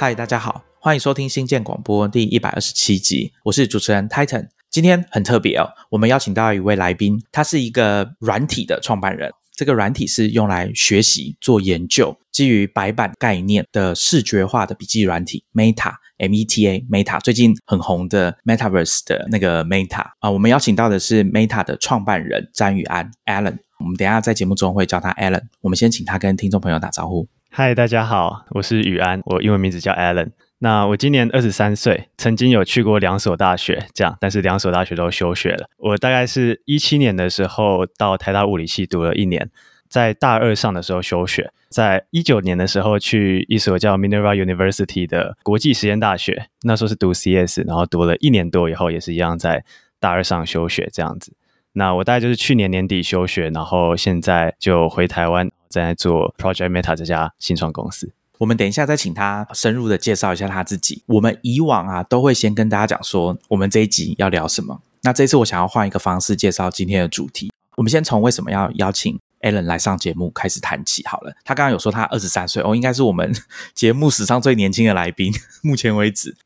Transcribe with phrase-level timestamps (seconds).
[0.00, 4.48] 嗨，大家好，欢迎收听新建广播第一百二十七集，我是主持人 Titan。
[4.70, 9.30] 今天很特别哦，我们邀请到一位来宾，他是一个软体的创办人。
[9.54, 23.58] 这个软体是用来学习、做研究，基于白板概念的视觉化的笔记软体 Meta M E T A Meta 最近很红的 Metaverse 的那个 Meta 啊，我们邀请到的是 Meta 的创办人詹宇安 Alan。
[23.78, 25.42] 我们等下在节目中会叫他 Alan。
[25.60, 27.28] 我们先请他跟听众朋友打招呼。
[27.52, 30.30] 嗨，大家好，我是宇安，我英文名字叫 Alan。
[30.60, 35.68] 那我今年二十三岁，曾经有去过两所大学，这样，但是两所大学都休学了。
[35.76, 39.50] 我大概是一七年的时候到台大物理系读了一年，
[39.88, 49.64] 在大二上的时候休学，在一九年的时候去一所叫 Minerva University 的国际实验大学，那时候是读 CS，然后读了一年多以后，也是一样在
[49.98, 51.32] 大二上休学这样子。
[51.72, 58.12] 那我大概就是去年年底休学，然后现在就回台湾，正在做 Project Meta 这家新创公司。
[58.38, 61.02] 我们等一下再请他深入的介绍一下他自己。
[61.06, 64.80] 我们以往啊都会先跟大家讲说，我们这一集要聊什么。
[65.02, 67.52] 那这次我想要换一个方式介绍今天的主题。
[67.76, 71.32] 我们先从为什么要邀请 Alan 来上节目开始谈起好了。
[71.44, 73.34] 他刚刚有说他二十三岁哦，应该是我们
[73.74, 76.36] 节目史上最年轻的来宾， 目前为止。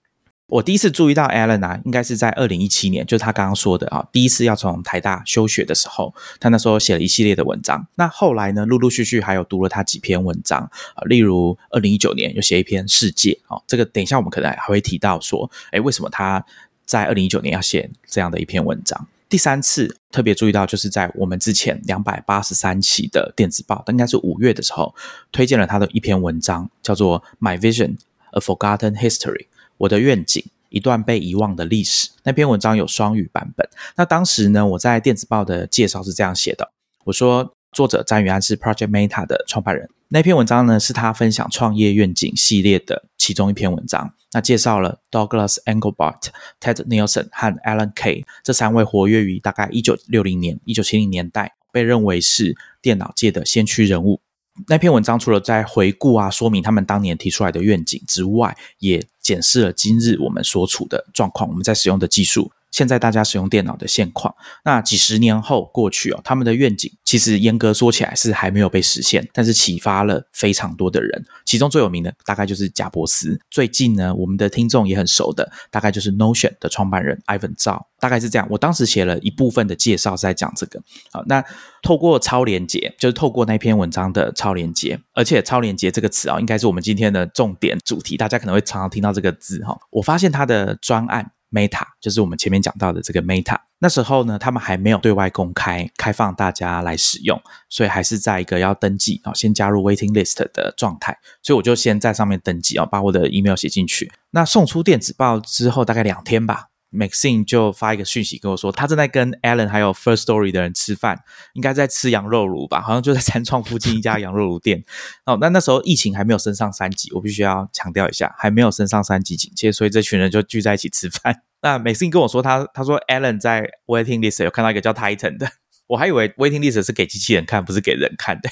[0.48, 7.87] 我第一次注意到 Alan 啊，应该是在二零一七年，就是他刚刚说的啊，第一次要从台大休学的时候，他那时候写了一系列的文章。
[7.95, 10.61] 那后来呢，陆陆续续还有读了他几篇文章
[10.95, 16.45] 啊，例如二零一九年有写一篇《世界》啊，这个等一下我们可能还会提到说，哎，为什么他
[16.84, 19.09] 在二零一九年要写这样的一篇文章？
[19.31, 24.95] 第三次特别注意到，就是在我们之前两百八十三期的电子报，应该是五月的时候，
[25.33, 27.97] 推荐了他的一篇文章，叫做《My Vision:
[28.33, 29.47] A Forgotten History》。
[29.78, 32.11] 我的愿景，一段被遗忘的历史。
[32.22, 33.69] 那篇文章有双语版本。
[33.97, 36.70] 那当时呢，我在电子报的介绍是这样写的：
[37.05, 39.89] 我说，作者詹宇安是 Project Meta 的创办人。
[40.08, 44.15] 那篇文章呢，是他分享创业愿景系列的其中一篇文章。
[44.32, 46.26] 那介绍了 Douglas Engelbart、
[46.60, 54.20] Ted Nelson 和 Alan Kay 这三位活跃于大概一九六零年、一九七零年代，被认为是电脑界的先驱人物。
[54.69, 62.53] 那篇文章除了在回顾啊，说明他们当年提出来的愿景之外，也检视了今日我们所处的状况，我们在使用的技术。
[62.75, 71.25] 现在大家使用电脑的现况，那几十年后过去哦，他们的愿景其实严格说起来是还没有被实现，但是启发了非常多的人。
[71.47, 73.41] 其中最有名的大概就是贾伯斯。
[73.49, 78.49] 最近呢，我们的听众也很熟的，大概就是 Notion 的创办人 Ivan 赵，大概是这样。
[78.51, 80.83] 我当时写了一部分的介绍在讲这个。
[81.12, 81.45] 好，那
[81.81, 89.79] 透过超连接，就是透过那篇文章的超连接，而且超连接这个词啊，应该是我们今天的重点主题，大家可能会常常听到这个字哈。
[89.91, 91.31] 我发现它的专案。
[91.54, 104.10] Meta 就是我们前面讲到的这个 Meta，那时候呢，他们还没有对外公开开放大家来使用，所以还是在一个要登记啊，先加入 Waiting List 的状态，所以我就先在上面登记啊，把我的 email 写进去。
[104.32, 106.70] 那送出电子报之后，大概两天吧。
[106.94, 111.25] Maxine 就发一个讯息跟我说，他正在跟 Alan 还有 First Story 的人吃饭，
[111.55, 112.81] 应该在吃羊肉炉吧？
[112.81, 114.84] 好像就在三创附近一家羊肉炉店。
[115.27, 121.43] 哦，那那时候疫情还没有升上三级，我必须要强调一下，还没有升上三级警戒，所以这群人就聚在一起吃饭。
[121.60, 125.50] 那 Maxine 跟我说，他他说 Alan 在 Waiting List 有看到一个叫 Titan 的，
[125.88, 128.49] 我还以为 Waiting List 是给机器人看，不是给人看的。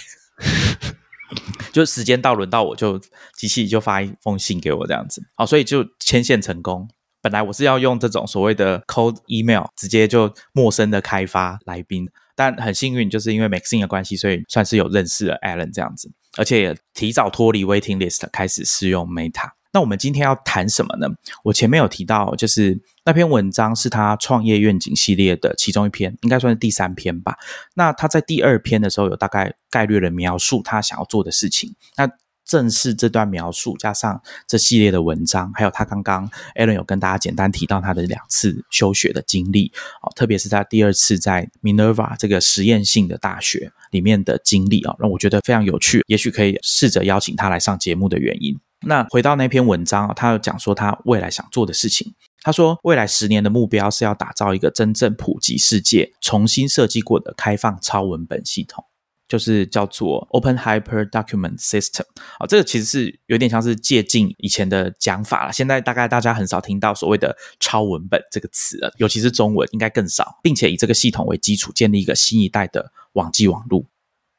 [1.73, 3.01] 就时间到轮到我就
[3.35, 6.91] 机器就发一封信给我这样子，好，所以就牵线成功。
[7.23, 19.53] 本来我是要用这种所谓的 cold email 直接就陌生的开发来宾，但很幸运，就是因为 Maxine 的关系，所以算是有认识了 Alan 这样子，而且也提早脱离 waiting list 开始试用 Meta。
[19.75, 21.09] 那我们今天要谈什么呢？
[21.45, 27.39] 我前面有提到，就是那篇文章是他创业愿景系列的其中一篇，应该算是第三篇吧。
[27.75, 31.75] 那他在第二篇的时候有大概概略的描述他想要做的事情。
[31.97, 32.07] 那
[32.45, 39.73] 正是这段描述，加上这系列的文章，还有他刚刚 Alan 有跟大家简单提到他的两次休学的经历
[40.03, 48.59] 哦，特别是他第二次在 Minerva 这个实验性的大学里面的经历啊，让我觉得非常有趣，也许可以试着邀请他来上节目的原因。
[48.85, 52.13] 那回到那篇文章他有讲说他未来想做的事情，
[52.43, 58.85] 他说未来十年的目标是要打造一个真正普及世界、重新设计过的开放超文本系统。
[59.33, 62.03] 就是叫做 Open Hyper Document System
[62.37, 65.53] 啊，这个其实是有点像是借鉴以前的讲法了。
[65.55, 73.87] 现在大概大家很少听到所谓的超文本这个词了，尤其是中文应该更少，并且以这个系统为基础建立一个新一代的网际网络。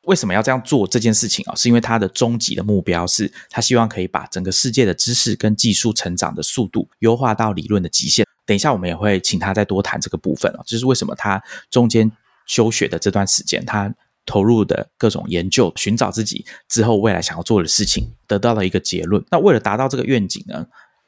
[0.03, 1.55] 为什么要这样做这件事情啊？
[1.55, 8.23] 是因为它的终极的目标是，他希望可以把整个世界的知识跟技术成长的速度优化到理论的极限。
[8.45, 11.41] 等一下我们也会请他再多谈这个部分啊，就是为什么他
[11.71, 12.11] 中间
[12.45, 13.91] 休学的这段时间他。
[14.25, 19.23] 投入的各种研究，寻找自己之后未来想要做的事情，得到了一个结论。
[19.31, 20.65] 那为了达到这个愿景呢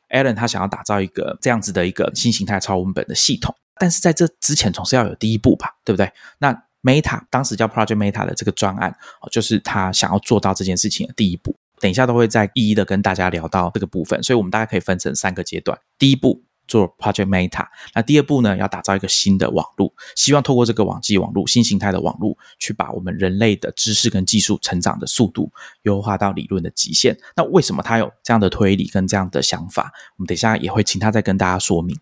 [0.10, 6.12] ，Alan 他想要打造一个这样子的一个新形态超文本的系统，但是在这之前总是要有第一步吧，对不对？
[6.40, 6.54] 那
[6.84, 8.96] Meta 当时叫 Project Meta 的这个专案，
[9.32, 11.56] 就是他想要做到这件事情的第一步。
[11.80, 15.78] 等一下都会再一一的跟大家聊到这个部分，所以我们大概可以分成三个阶段。
[15.98, 25.52] 第一步做 Project Meta，那第二步呢，要打造一个新的网络，希望透过这个网际网络、新形态的网络，去把我们人类的知识跟技术成长的速度
[25.84, 27.18] 优化到理论的极限。
[27.36, 29.92] 那为什么他有这样的推理跟这样的想法？
[30.18, 31.98] 我们等一下也会请他再跟大家说明。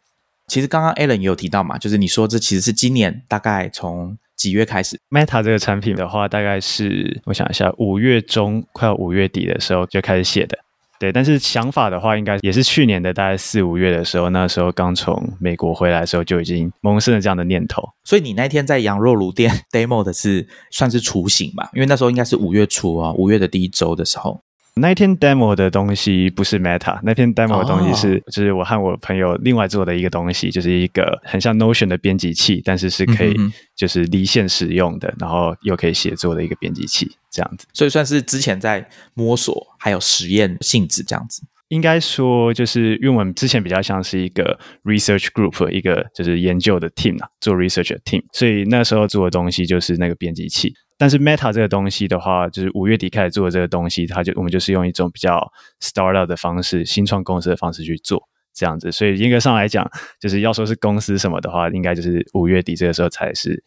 [0.48, 4.18] 其实刚刚 Alan 也有提到嘛，就是你说这其实是今年大概从。
[4.36, 10.58] 几月开始？Meta 这个产品的话，大概是我想一下，五月中快要五月底的时候就开始写的。
[11.04, 17.84] 对，但是想法的话，应该也是去年的大概四五月的时候，那时候刚从美国回来的时候就已经萌生了这样的念头。
[18.06, 21.70] 所以你那天在羊肉炉店 demo 的是算是雏形吧？
[21.74, 24.40] 因为那时候应该是五月初啊，五月的第一周的时候。
[24.76, 33.36] 那一天 demo 的东西不是 Meta，那天 demo 的东西是，就是我和我朋友另外做的一个东西，就是一个很像 Notion 的编辑器，但是是可以
[33.76, 37.68] 就是离线使用的，然后又可以写作的一个编辑器，这样子。
[37.72, 41.44] 所以算是之前在摸索，还有实验性质这样子。
[41.70, 50.74] 应该说，就是因为我们之前比较像是一个 research group，一个就是研究的 team 啊，做 research 的 team，所以那时候做的东西就是那个编辑器。
[51.04, 55.52] 但是 Meta 这个东西的话，就是五月底开始做的这个东西，它就我们就是用一种比较
[55.82, 58.24] startup 的方式，新创公司的方式去做
[58.54, 58.90] 这样子。
[58.90, 59.86] 所以严格上来讲，
[60.18, 63.62] 就是要说是公司什么的话，应该就是五月底这个时候才是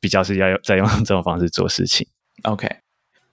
[0.00, 2.06] 比较是要用再用这种方式做事情。
[2.44, 2.66] OK，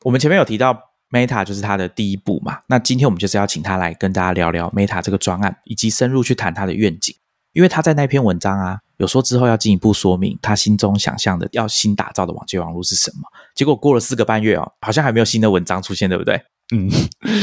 [0.04, 0.78] 我们前面有提到
[1.10, 7.16] Meta 就是它的第一步嘛，那今天我们就是要请他来跟大家聊聊 Meta 这个专案，以及深入去谈他的愿景。
[7.54, 13.22] 因为他在那篇文章啊，有说之后要进一步说明他心中想象的要新打造的网际网络是什么。
[13.56, 16.42] 结果过了四个半月哦，好像还没有新的文章出现，对不对？
[16.74, 16.90] 嗯，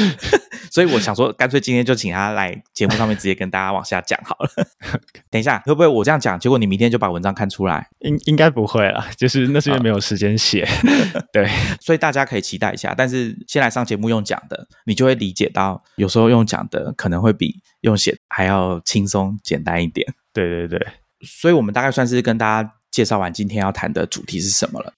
[0.73, 4.51] 所以我想说，干脆今天就请他来节目上面直接跟大家往下讲好了。
[5.31, 7.89] 等一下，会不会我这样讲，结果你明天就把文章看出来？
[8.01, 10.67] 应应该不会了，就是那是因为没有时间写。
[11.33, 11.49] 对，
[11.81, 12.93] 所以大家可以期待一下。
[12.99, 20.05] 但是先来上节目用讲的，你就会理解到，有时候用讲的可能会比用写还要轻松简单一点。
[20.33, 20.85] 对对对，
[21.25, 24.93] 所以我们大概算是跟大家介绍完今天要谈的主题是什么了。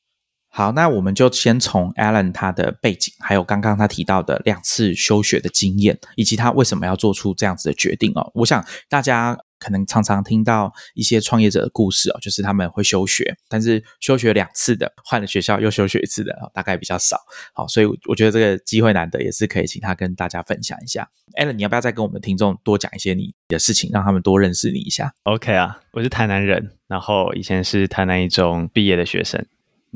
[0.57, 8.31] 好，那我们就先从 Alan 他的背景，还有刚刚他提到的两次休学的经验，以及他为什么要做出这样子的决定哦。
[8.35, 17.19] 我想大家可能常常听到一些创业者的故事哦，就是他们会休学，但是休学两次的，换了学校又休学一次的，大概比较少。
[17.53, 21.11] 好，所以我觉得这个机会难得，也是可以请他跟大家分享一下。
[21.37, 29.45] Alan，你要不要再跟我们听众多讲一些你的事情，让他们多认识你一下？OK 啊，我是台南人，然后以前是台南一中毕业的学生。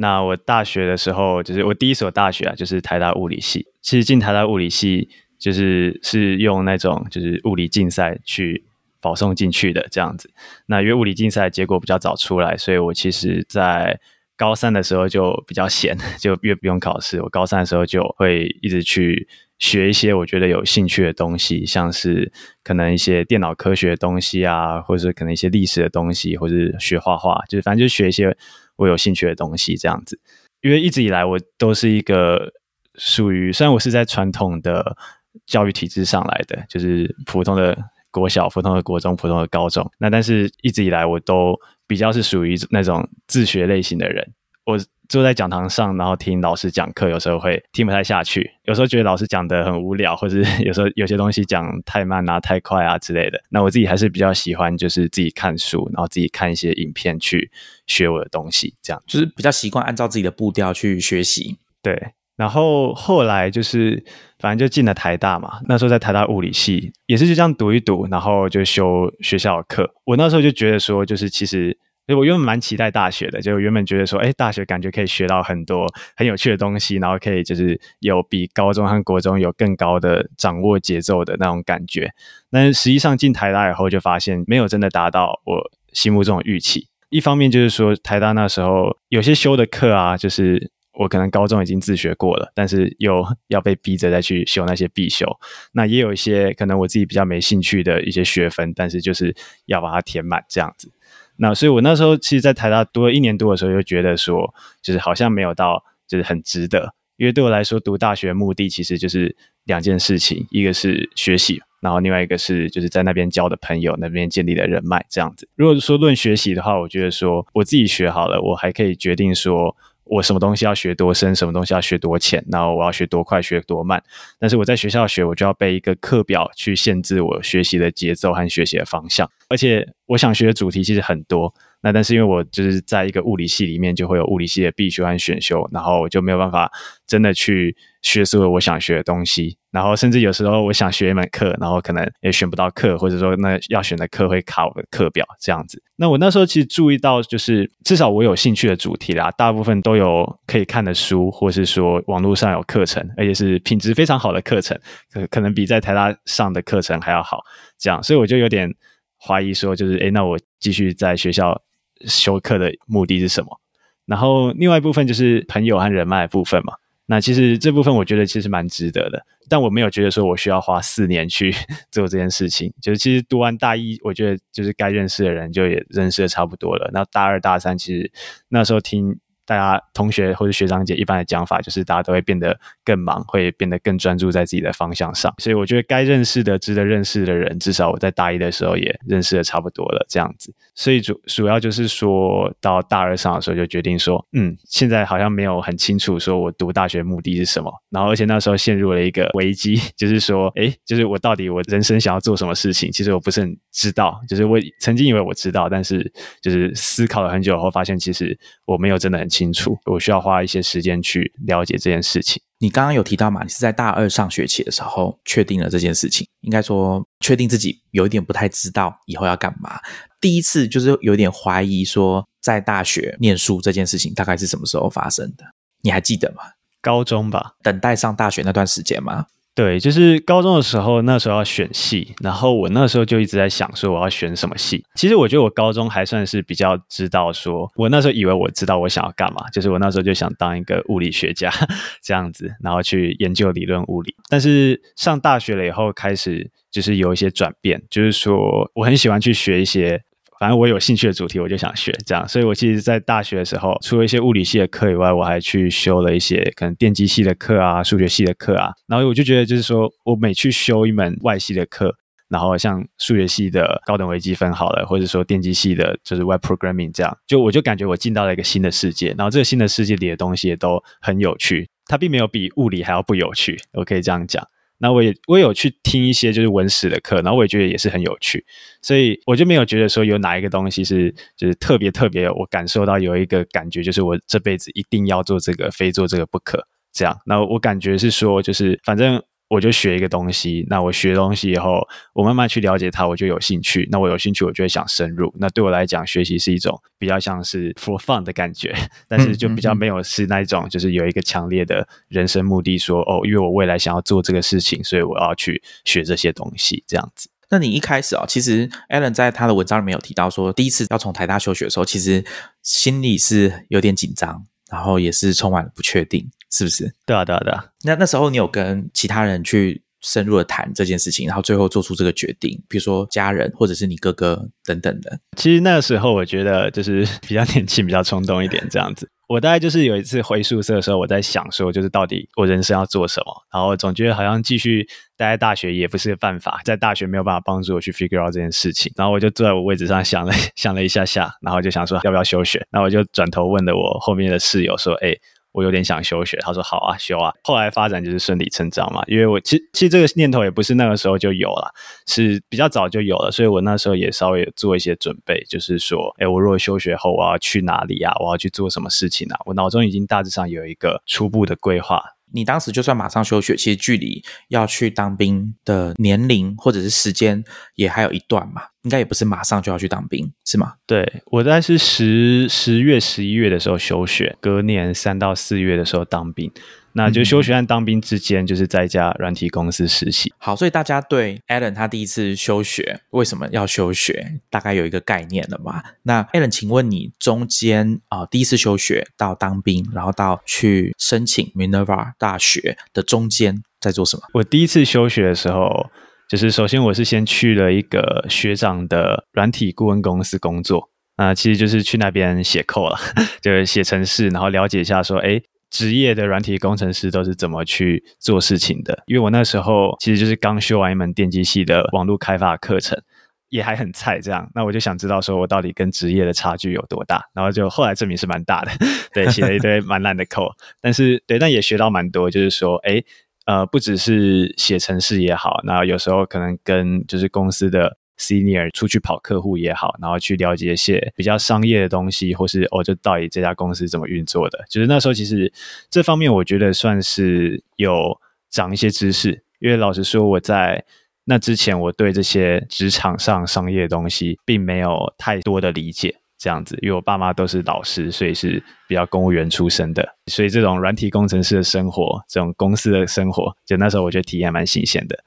[0.00, 3.66] 那我大学的时候，就是我第一所大学啊，就是台大物理系。
[3.82, 5.08] 其实进台大物理系，
[5.38, 8.64] 就是是用那种就是物理竞赛去
[9.00, 10.30] 保送进去的这样子。
[10.66, 13.98] 那因为物理竞赛结果比较早出来，所以我其实在
[14.36, 17.20] 高三的时候就比较闲， 就越不用考试。
[17.20, 19.26] 我高三的时候就会一直去
[19.58, 22.30] 学一些我觉得有兴趣的东西，像是
[22.62, 28.36] 可能一些电脑科学的东西啊，或者是可能一些历史的东西，或者是学画画，就是反正就学一些。
[28.78, 30.18] 我有兴趣的东西，这样子，
[30.62, 32.50] 因为一直以来我都是一个
[32.94, 34.96] 属于，虽然我是在传统的
[35.44, 37.76] 教育体制上来的，就是普通的
[38.10, 41.54] 国小、普通的国中、普通的高中，那但是一直以来我都
[41.86, 44.32] 比较是属于那种自学类型的人，
[44.68, 44.78] 我。
[45.08, 53.42] 坐在讲堂上，然后听老师讲课，有时候会听不太下去，有时候觉得老师讲的很无聊，或者 有时候有些东西讲太慢啊、太快啊之类的。
[53.48, 57.50] 那我自己还是比较喜欢，就是自己看书，然后自己看一些影片去
[57.86, 61.56] 学我的东西，这样就是比较习惯按照自己的步调去学习。
[61.82, 64.04] 对，然后后来就是
[64.38, 69.90] 反正就进了台大嘛，那时候在台大物理系也是就这样读一读，然后就修学校的课。
[70.04, 71.78] 我那时候就觉得说，就是其实。
[72.08, 75.86] 所以我原本蛮期待大学的，就原本觉得说，哎，大学感觉可以学到很多
[76.16, 82.10] 很有趣的东西，然后可以就是有比高中和国中有更高的掌握节奏的那种感觉。
[82.50, 86.88] 但是实际上进台大以后，就发现没有真的达到我心目中的预期。
[87.10, 95.26] 一方面就是说，台大那时候有些修的课啊，就是我可能高中已经自学过了，但是又 要被逼着再去修那些必修。
[95.72, 99.36] 那也有一些可能我自己比较没兴趣的一些学分，但是就是
[99.66, 100.90] 要把它填满这样子。
[101.38, 104.52] 那所以，我那时候其实，在台大读了一年多的时候，就觉得说，
[104.82, 106.92] 就是好像没有到，就是很值得。
[107.16, 115.48] 因为对我来说，读大学目的其实就是两件事情，一个是学习，然后另外一个是就是在那边交的朋友，那边建立的人脉这样子。
[115.56, 119.76] 如果说论学习的话，我觉得说我自己学好了，我还可以决定说
[120.08, 124.02] 我什么东西要学多深，什么东西要学多浅，然后我要学多快，学多慢。
[124.38, 129.30] 但是我在学校学，我就要背一个课表去限制我学习的节奏和学习的方向。
[129.48, 136.70] 而且我想学的主题其实很多，那但是因为我就是在一个物理系里面，就会有物理系的必修和选修，然后我就没有办法
[137.06, 139.56] 真的去学所有我想学的东西。
[139.70, 145.80] 然后甚至有时候我想学一门课，然后可能也选不到课，或者说那要选的课会卡我的课表这样子。
[145.96, 154.76] 那我那时候其实注意到，就是至少我有兴趣的主题啦，大部分都有可以看的书，或是说网络上有课程，而且是品质非常好的课程，
[155.12, 157.44] 可可能比在台大上的课程还要好。
[157.78, 158.74] 这样，所以我就有点
[159.20, 161.60] 怀疑说，就是诶，那我继续在学校
[162.06, 163.60] 修课的目的是什么？
[164.06, 166.74] 然后另外一部分就是朋友和人脉部分嘛。
[167.06, 171.54] 那其实这部分我觉得其实蛮值得的，但我没有觉得说我需要花四年去
[171.90, 172.72] 做这件事情。
[172.82, 176.90] 就是其实读完大一，我觉得就是该认识的人就也认识的差不多了。
[176.92, 178.10] 那大二大三，其实
[178.48, 179.18] 那时候听。
[179.48, 185.32] 大家同学或者学长姐一般的讲法就是，大家都会变得更忙，会变得更专注在自己的方向上。
[185.38, 190.04] 所以我觉得该认识的、值得认识的人，至少我在大一的时候也认识的差不多了。
[190.06, 197.72] 这样子，所以主主要就是说到大二上的时候就决定说，嗯，现在好像没有很清楚说我读大学目的是什么。
[197.88, 202.92] 然后而且那时候陷入了一个危机， 就是说，哎，就是我到底我人生想要做什么事情？
[202.92, 204.20] 其实我不是很知道。
[204.28, 206.12] 就是我曾经以为我知道，但是
[206.42, 209.26] 就是思考了很久后，发现其实我没有真的很。
[209.37, 212.42] 清楚，我需要花一些时间去了解这件事情。
[212.60, 213.42] 你刚刚有提到嘛？
[213.44, 219.78] 你是在大二上学期的时候确定了这件事情，应该说确定自己有一点不太知道以后要干嘛。
[220.20, 225.44] 第一次就是有点怀疑说，在大学念书这件事情大概是什么时候发生的？
[225.82, 226.42] 你还记得吗？
[226.80, 229.26] 高中吧，等待上大学那段时间吗？
[229.58, 234.84] 对，就是高中的时候，那时候要选系，然后我那时候就一直在想说我要选什么系。
[234.94, 241.52] 其实我觉得我高中还算是比较知道，说我那时候以为我知道我想要干嘛，就是我那时候就想当一个物理学家
[242.00, 244.14] 这样子，然后去研究理论物理。
[244.28, 250.00] 但是上大学了以后，开始就是有一些转变，就是说我很喜欢去学一些。
[250.38, 258.72] 反正我有兴趣的主题，我就想学这样，所以我其实，在大学的时候，除了一些物理系的课以外，我还去修了一些可能电机系的课啊、数学系的课啊。
[258.86, 261.94] 然后我就觉得，就是说我每去修一门外系的课，
[262.28, 269.14] 然后像数学系的高等微积分好了，或者说电机系的，就是 Web Programming 这样，就我就感觉我进到了一个新的世界。
[269.18, 274.46] 然后这个新的世界里的东西也都很有趣，它并没有比物理还要不有趣，我可以这样讲。
[274.78, 278.44] 那我也我有去听一些就是文史的课，然后我也觉得也是很有趣，
[278.82, 286.66] 所以我就没有觉得说有哪一个东西是就是特别特别，我感受到有一个感觉，就是我这辈子一定要做这个，非做这个不可。
[286.92, 289.22] 这样，那我感觉是说，就是反正。
[289.48, 291.80] 我就学一个东西，那我学东西以后，
[292.12, 293.88] 我慢慢去了解它，我就有兴趣。
[293.90, 295.34] 那我有兴趣，我就会想深入。
[295.38, 298.74] 那对我来讲，学习是一种比较像是 for fun 的感觉，
[299.08, 307.30] 但是就比较没有是那一种，就是有一个强烈的人生目的，说哦，因为我未来想要做这个事情，所以我要去学这些东西，这样子。
[307.50, 312.22] 那你一开始啊，其实 Alan 在他的文章里面有提到说，第一次要从台大休学的时候，其实
[312.62, 316.28] 心里是有点紧张，然后也是充满了不确定。
[316.50, 316.92] 是不是？
[317.06, 317.64] 对啊，对啊，对啊。
[317.84, 325.18] 那那时候你有跟其他人去深入的谈这件事情，然后最后做出这个决定，比如说家人或者是你哥哥等等的。
[325.36, 329.08] 其实那个时候我觉得就是 比较年轻，比较冲动一点这样子。
[329.28, 334.88] 我大概就是有一次回宿舍的时候，我在想说，就是到底我人生要做什么，然后总觉得好像继续
[335.18, 338.90] 待在大学也不是个办法，在大学没有办法帮助我去 figure out 这件事情。
[338.96, 342.66] 然后我就坐在我位置上想了 想了一下下，然后就想说要不要休学。
[342.70, 345.14] 然后我就转头问了我后面的室友说：“哎。”
[345.58, 347.34] 我有点想休学，他说好啊，休啊。
[347.42, 351.74] 后来发展就是顺理成章嘛，因为我其实其实这个念头也不是那个时候就有了，
[352.06, 358.14] 是比较早就有了，所以我那时候也稍微做一些准备，就是说，哎，我如果休学后我要去哪里啊？
[358.20, 359.40] 我要去做什么事情啊？
[359.46, 362.04] 我脑中已经大致上有一个初步的规划。
[362.32, 367.42] 你当时就算马上休学，其实距离要去当兵的年龄或者是时间
[367.74, 370.74] 也还有一段嘛，应该也不是马上就要去当兵，是吗？
[370.86, 376.50] 对，我在是十十月、十一月的时候休学，隔年三到四月的时候当兵。
[376.98, 380.32] 那就休学和当兵之间，就是在一家软体公司实习。
[380.36, 385.94] 好，所以大家对 Allen 他第一次休学为什么要休学，大概有一个概念了吧？
[386.02, 394.22] 那 Allen，请问你中间啊，第一次休学到当兵，然后到去申请 Minerva 大学的中间在做什么？
[394.34, 395.88] 我第一次休学的时候，
[396.28, 402.98] 就是首先我是先去了一个学长的软体顾问公司工作，那其实就是去那边写扣了，
[403.40, 405.40] 就是写程式，然后了解一下说，哎。
[405.70, 409.02] 职业的软体工程师都是怎么去做事情的？
[409.06, 413.00] 因为我那时候其实就是刚修完一门电机系的网络开发课程，
[413.48, 418.72] 也还很菜，这样，那我就想知道说我到底跟职业的差距有多大，然后就后来证明是蛮大的，
[419.12, 423.02] 对，写了一堆蛮烂的 code，但是对，但也学到蛮多，就是说，哎，
[423.46, 427.96] 呃，不只是写程式也好，那有时候可能跟就是公司的。
[428.18, 434.64] Senior 出去跑客户也好，然后去了解一些比较商业的东西，或是哦，就到底这家公司怎么运作的。
[434.68, 435.52] 就是那时候其实
[435.88, 438.18] 这方面我觉得算是有
[438.50, 440.84] 长一些知识，因为老实说我在
[441.24, 446.16] 那之前我对这些职场上商业的东西并没有太多的理解。
[446.38, 455.18] 这样子，因为我爸妈都是老师，所以是比较公务员出身的，所以这种软体工程师的生活，这种公司的生活，就那时候我觉得体验蛮新鲜的。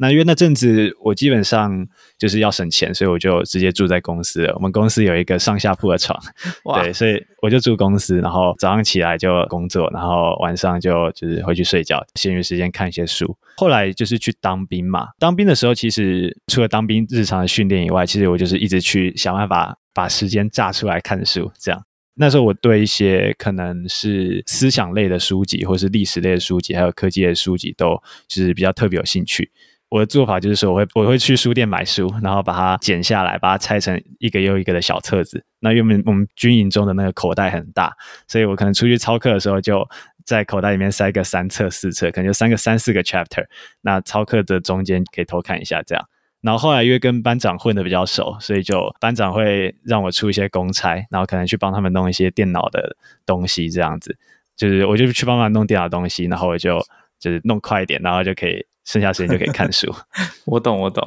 [0.00, 1.84] 那因为那阵子我基本上
[2.16, 4.54] 就是要省钱，所以我就直接住在公司了。
[4.54, 6.16] 我们公司有一个上下铺的床，
[6.80, 13.36] 对，所以我就住公司，然后早上起来就工作，然后晚上就就是回去睡觉，闲余时间看一些书。
[13.56, 21.84] 后来就是去当兵嘛，当兵的时候其实除了当兵日常的训练以外，其实我就是一直去想办法把时间炸出来看书，这样。
[22.14, 29.50] 那时候我对一些可能是思想类的书籍，或是历史类的书籍，还有科技的书籍，都就是比较特别有兴趣。
[29.88, 35.44] 我的做法就是说，我会我会去书店买书，然后把它剪下来，把它拆成一个又一个的小册子。
[35.58, 37.92] 那因为我们军营中的那个口袋很大，
[38.28, 39.84] 所以我可能出去操课的时候，就
[40.24, 43.44] 在口袋里面塞个三册四册，可能就三个三四个 chapter。
[43.80, 46.04] 那操课的中间可以偷看一下这样。
[46.40, 54.16] 然后后来因为跟班长混的比较熟，所以就班长会让我出一些公差，然后可能去帮他们弄一些电脑的东西这样子。
[54.56, 56.78] 就是我就去帮忙弄电脑东西，然后我就
[57.18, 58.64] 就是弄快一点，然后就可以。
[58.84, 59.94] 剩下时间就可以看书，
[60.46, 61.06] 我懂我懂。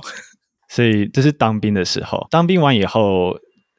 [0.69, 3.35] 所以这是当兵的时候，当兵完以后，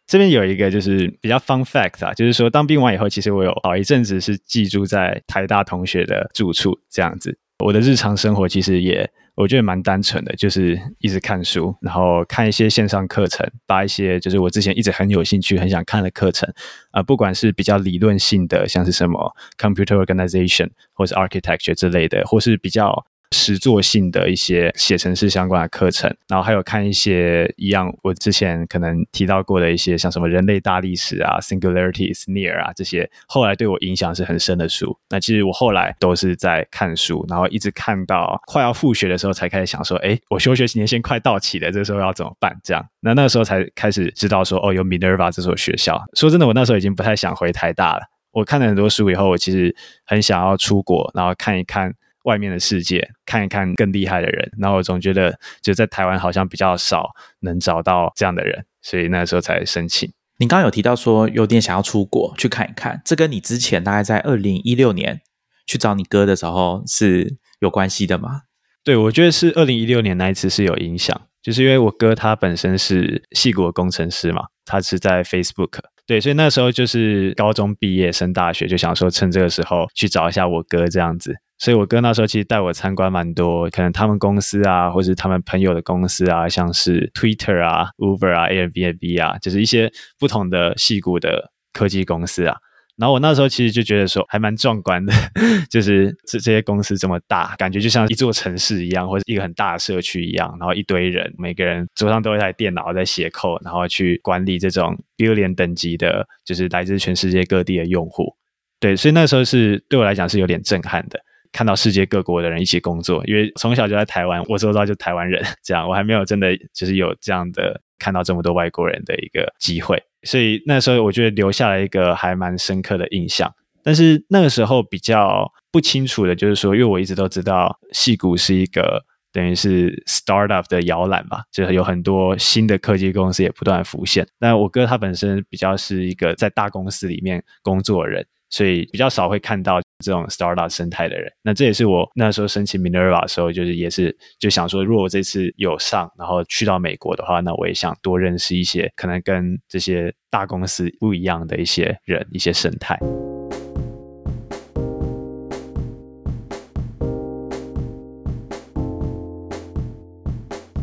[0.08, 7.38] 这边有一个就是比较 fun fact 啊，就是说当兵完以后，其实我有好一阵子是寄住在台大同学的住处，这样子。
[7.60, 16.52] 我的日常生活其实也我觉得蛮单纯的，就是一直看书，然后看一些线上课程，把一些就是我之前一直很有兴趣、很想看的课程
[16.90, 23.06] 啊，不管是比较理论性的，像是什么 computer organization 或是 architecture 之类的，或是比较。
[23.32, 34.96] 实作性的一些写程式相关的课程，然后还有看一些一样我之前可能提到过的一些像什么人类大历史啊、Singularity is Near 啊这些，后来对我影响是很深的书。
[35.08, 42.54] 那其实我后来都是在看书，然后一直看到快要复学的时候，才开始想说，哎，我休学年限快到期了，这时候要怎么办？
[42.62, 46.02] 这样，那那时候才开始知道说，哦，有 Minerva 这所学校。
[46.14, 48.02] 说真的，我那时候已经不太想回台大了。
[48.32, 51.94] 我看了很多书以后，我其实很想要出国，然后看一看。
[52.24, 60.12] 外面的世界看一看更厉害的人，然后我总觉得就在台湾好像比较少能找到这样的人，所以那时候才申请。
[60.38, 65.20] 你刚刚有提到说有点想要出国去看一看，这跟你之前大概在二零一六年
[65.66, 68.42] 去找你哥的时候是有关系的吗？
[68.82, 81.36] 对，我觉得是二零一六年那一次是有影响，就是因为我哥他本身是系国工程师嘛，他是在 Facebook，对，所以那时候就是高中毕业升大学，就想说趁这个时候去找一下我哥这样子。
[81.62, 92.56] 所以，我哥那时候其实带我参观蛮多，可能他们公司啊，或者他们朋友的公司啊，像是 Twitter 啊、Uber 啊、Airbnb 啊，就是一些不同的细股的科技公司啊。
[92.96, 95.12] 然后我那时候其实就觉得说，还蛮壮观的，
[95.70, 108.34] 就是这这些公司这么大，感觉就像一座城市一样，或者一个很大的社区一样，然后一堆人，每个人桌上都有一台电脑在写 code，然后去管理这种 billion 等级的，就是来自全世界各地的用户。
[108.80, 111.20] 对，所以那时候是对我来讲是有点震撼的。
[111.52, 123.54] 看到世界各国的人一起工作，因为从小就在台湾，我周遭就台湾人，这样我还没有真的就是有这样的看到这么多外国人的一个机会，所以那时候我觉得留下了一个还蛮深刻的印象。
[123.84, 134.26] 但是那个时候比较不清楚的就是说，因为我一直都知道戏谷是一个等于是 startup 的摇篮吧，就是有很多新的科技公司也不断浮现。
[134.38, 138.26] 但我哥他本身比较是一个在大公司里面工作的人。
[138.52, 152.98] 所以比较少会看到这种 startup 生态的人，那这也是我那时候申请 Minerva 的时候，就是也是就想说，如果我这次有上，然后去到美国的话，那我也想多认识一些可能跟这些大公司不一样的一些人、一些生态。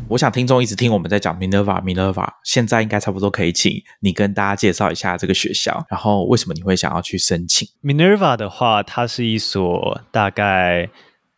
[0.10, 10.90] 我想听众一直听我们在讲 Minerva，Minerva，现在应该差不多可以请你跟大家介绍一下这个学校，然后为什么你会想要去申请 Minerva 的话，它是一所大概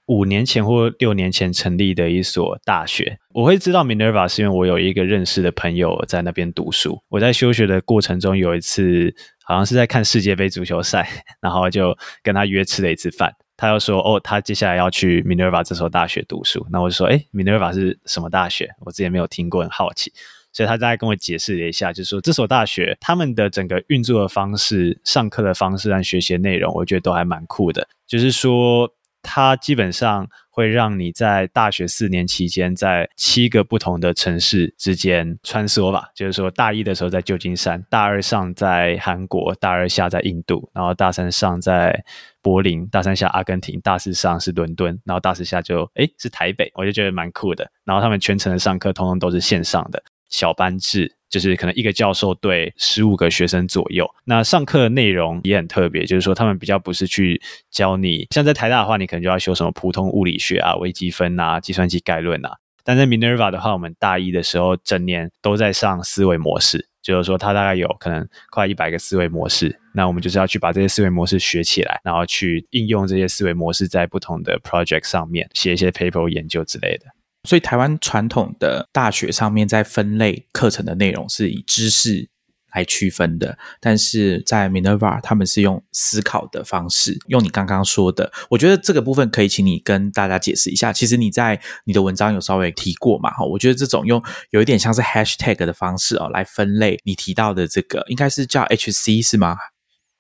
[0.06, 3.18] 五年前或六年前成立的一所大学。
[3.34, 6.98] 我会知道 Minerva 是因为我有一个认识的朋友在那边读书。
[7.10, 11.10] 我在休学的过程中有一次，好像是在看世界杯足球赛，
[11.42, 13.34] 然后就跟他约吃了一次饭。
[13.62, 18.68] 他又说：“哦，他接下来要去 Minerva 这所大学读书。”那我就说：“哎，Minerva 是什么大学？
[18.80, 20.12] 我之前没有听过，很好奇。”
[20.52, 27.88] 所以他大概跟我解释了一下，就是说这所大学他们的整个运作的方式、上课的方式和学习内容，我觉得都还蛮酷的。
[28.08, 28.92] 就是说，
[29.22, 36.10] 它基本上会让你在大学四年期间，在七个不同的城市之间穿梭吧。
[36.16, 42.04] 就是说，大一的时候在旧金山，大二上在韩国，大二下在印度，然后大三上在
[42.42, 47.70] 柏林，大三下阿根廷，大四上是伦敦，然后大四下就诶是台北，我就觉得蛮酷的。
[47.86, 50.04] 然后他们全程的上课，通通都是线上的。
[50.32, 54.10] 小班制就是可能一个教授对十五个学生左右。
[54.26, 57.40] 那上课的内容也很特别，就是说他们比较不是去
[57.70, 62.58] 教你，像在台大的话，你可能就要修什么普通物理学啊、微积分啊、计算机概论啊。
[62.84, 69.80] 但在 Minerva 的话，我们大一的时候整年都在上思维模式，就是说它大概有可能快一百个思维模式。
[69.94, 77.06] 那我们就是要去把这些思维模式学起来，然后去应用这些思维模式在不同的 project 上面写一些 paper 研究之类的。
[77.44, 82.30] 所以，台湾传统的大学上面在分类课程的内容是以知识
[82.74, 90.94] 来区分的，但是在 Minerva 他们是用思考的方式，用你刚刚说的，我觉得这个部分可以请你跟大家解释一下。
[90.94, 93.32] 其实你在你的文章有稍微提过嘛？
[93.32, 99.58] 哈，我觉得这种用有一点像是 Hashtag 的方式哦来分类，你提到的这个应该是叫 HC 是吗？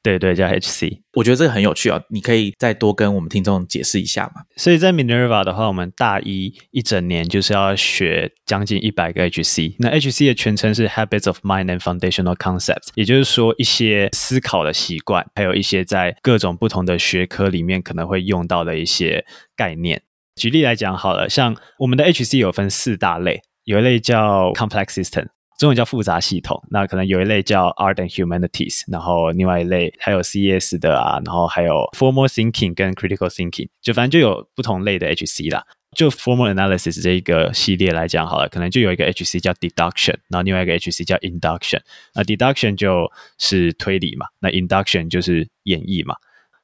[0.04, 4.42] 对对，叫 HC，我觉得这个很有趣哦，你可以再多跟我们听众解释一下嘛。
[4.56, 9.76] 所以在 Minerva 的话，我们大一一整年就是要学将近一百个 HC。
[9.78, 19.24] 那 HC 的全称是 Habits of Mind and Foundational Concepts，也就是说一些思考的习惯，还有一些在各种不同的学科里面可能会用到的一些
[19.56, 20.02] 概念。
[20.36, 25.28] 举例来讲好了，像我们的 HC 有分四大类，有一类叫 Complex System。
[25.62, 35.64] 中文叫复杂系统，那可能有一类叫 Art and Humanities，然后另外一类还有 CS 的啊，然后还有 Formal Thinking 跟 Critical Thinking，就反正就有不同类的 HC 啦。
[35.96, 41.82] 就 Formal Analysis 这一个系列来讲好了，可能就有一个 HC 叫 Deduction，然后另外一个 HC 叫 Induction。
[42.16, 46.16] 那 Deduction 就是推理嘛，那 Induction 就是演绎嘛。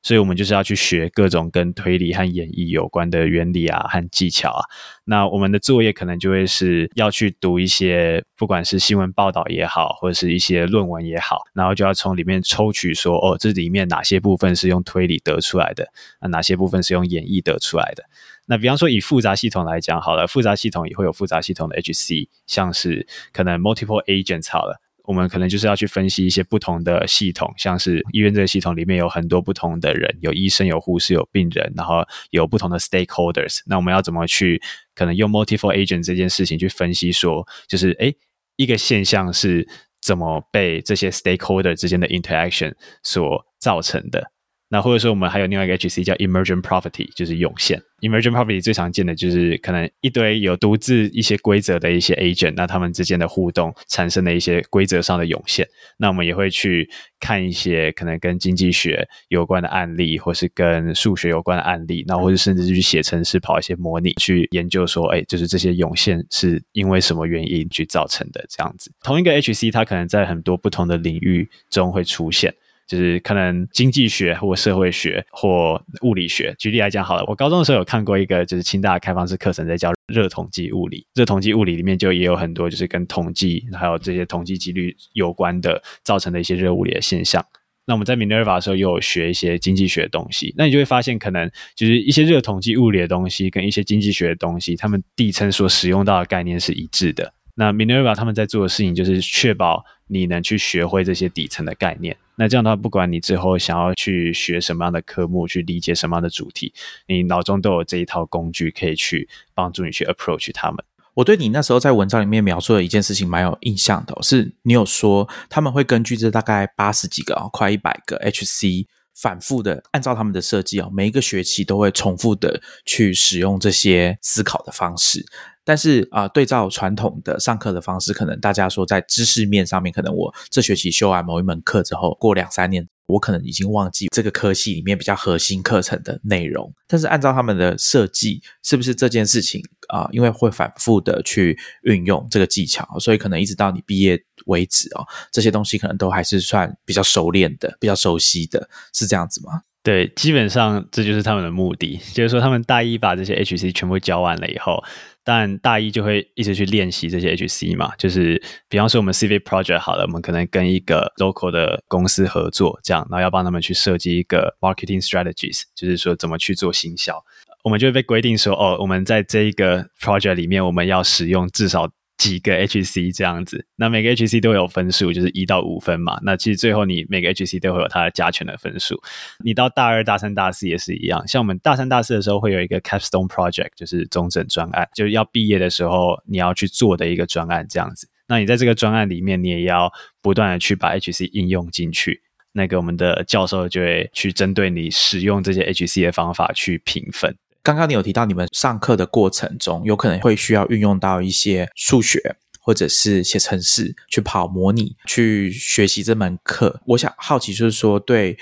[0.04, 4.64] 所以我们就是要去学各种跟推理和演绎有关的原理啊和技巧啊。
[5.04, 15.86] 那我们的作业可能就会是要去读一些，不管是新闻报道也好，或者是一些论文也好，然后就要从里面抽取说，哦，这里面哪些部分是用推理得出来的，
[16.20, 18.04] 啊，哪些部分是用演绎得出来的。
[18.46, 24.82] 那比方说以复杂系统来讲，好了，复杂系统也会有复杂系统的 HC，像是可能 multiple agents 好了。
[25.08, 33.62] 我们可能就是要去分析一些不同的系统，像是医院这个系统里面有很多不同的人，有医生、有护士、有病人，然后有不同的 stakeholders。
[33.66, 34.62] 那我们要怎么去
[34.94, 38.14] 可能用 multiple agent 这件事情去分析，说就是诶
[38.58, 39.66] 一个现象是
[40.02, 44.32] 怎么被这些 stakeholder 之间的 interaction 所造成的？
[44.70, 47.82] 那或者说我们还有另外一个 HC 叫 emergent property，就是涌现。
[48.02, 55.68] emergent property 最常见的就是可能一堆有独自一些规则的一些 agent，那他们之间的互动产生的一些规则上的涌现。
[55.98, 56.88] 那我们也会去
[57.20, 68.92] 看一些可能跟经济学有关的案例，或是跟数学有关的案例，那或者甚至去写程式跑一些模拟，去研究说，哎，就是这些涌现是因为什么原因去造成的这样子。
[69.02, 72.54] 同一个 HC 它可能在很多不同的领域中会出现。
[72.88, 81.06] 就是可能经济学或社会学或物理学，举例来讲好了，我高中的时候有看过一个就是清大开放式课程，在教热统计物理。
[81.14, 87.46] 热统计物理里面就也有很多就是跟统计还有这些统计几率有关的造成的一些热物理的现象。
[87.86, 97.34] 那我们在 Minerva 的时候又有学一些经济学的东西，那你就会发现可能就是一些热统计物理的东西跟一些经济学的东西，他们底层所使用到的概念是一致的。
[97.56, 102.16] 那 Minerva 他们在做的事情就是确保你能去学会这些底层的概念。
[102.38, 106.72] 那这样的话，不管你之后想要去学什么样的科目，去理解什么样的主题，
[107.08, 110.78] 你脑中都有这一套工具可以去帮助你去 approach 他们。
[111.16, 125.26] 我对你那时候在文章里面描述的一件事情蛮有印象的，是你有说他们会根据这大概八十几个啊，快一百个 HC，反复的按照他们的设计啊，每一个学期都会重复的去使用这些思考的方式。
[125.68, 136.74] 但是啊，对照传统的上课的方式，可能大家说在知识面上面，可能我这学期修完某一门课之后，过两三年，我可能已经忘记这个科系里面比较核心课程的内容。
[136.88, 140.08] 但是按照他们的设计，是不是这件事情啊？
[140.14, 149.64] 因为会反复的去运用这个技巧，所以可能一直到你毕业为止哦，这些东西可能都还是算比较熟练的、比较熟悉的，是这样子吗？
[149.84, 154.82] 对，基本上这就是他们的目的，就是说他们大一把这些 HC 全部教完了以后。
[155.30, 167.22] 但大一就会一直去练习这些 HC 嘛，就是比方说我们 CV project 好了，我们可能跟一个 local 的公司合作，这样，然后要帮他们去设计一个 marketing strategies，就是说怎么去做行销，
[167.66, 173.66] 我们就会被规定说，哦，我们在这一个 project 里面，我们要使用至少几个 HC 这样子。
[173.76, 176.20] 那每个 HC 都有分数，就是一到五分嘛。
[176.24, 179.00] 那其实最后你每个 HC 都会有它的加权的分数。
[179.44, 181.28] 你到大二、大三、大四也是一样。
[181.28, 188.10] 像我们大三、大四的时候会有一个 Capstone Project，就是中整专案，就是要毕业的时候你要去做的一个专案这样子。
[188.28, 192.22] 那你在这个专案里面，你也要不断的去把 HC 应用进去。
[192.54, 197.36] 那个我们的教授就会去针对你使用这些 HC 的方法去评分。
[197.68, 206.82] 刚刚你有提到，你们上课的过程中有可能会需要运用到一些数学，或者是写程式去跑模拟，去学习这门课。
[206.86, 208.38] 我想好奇就是说，对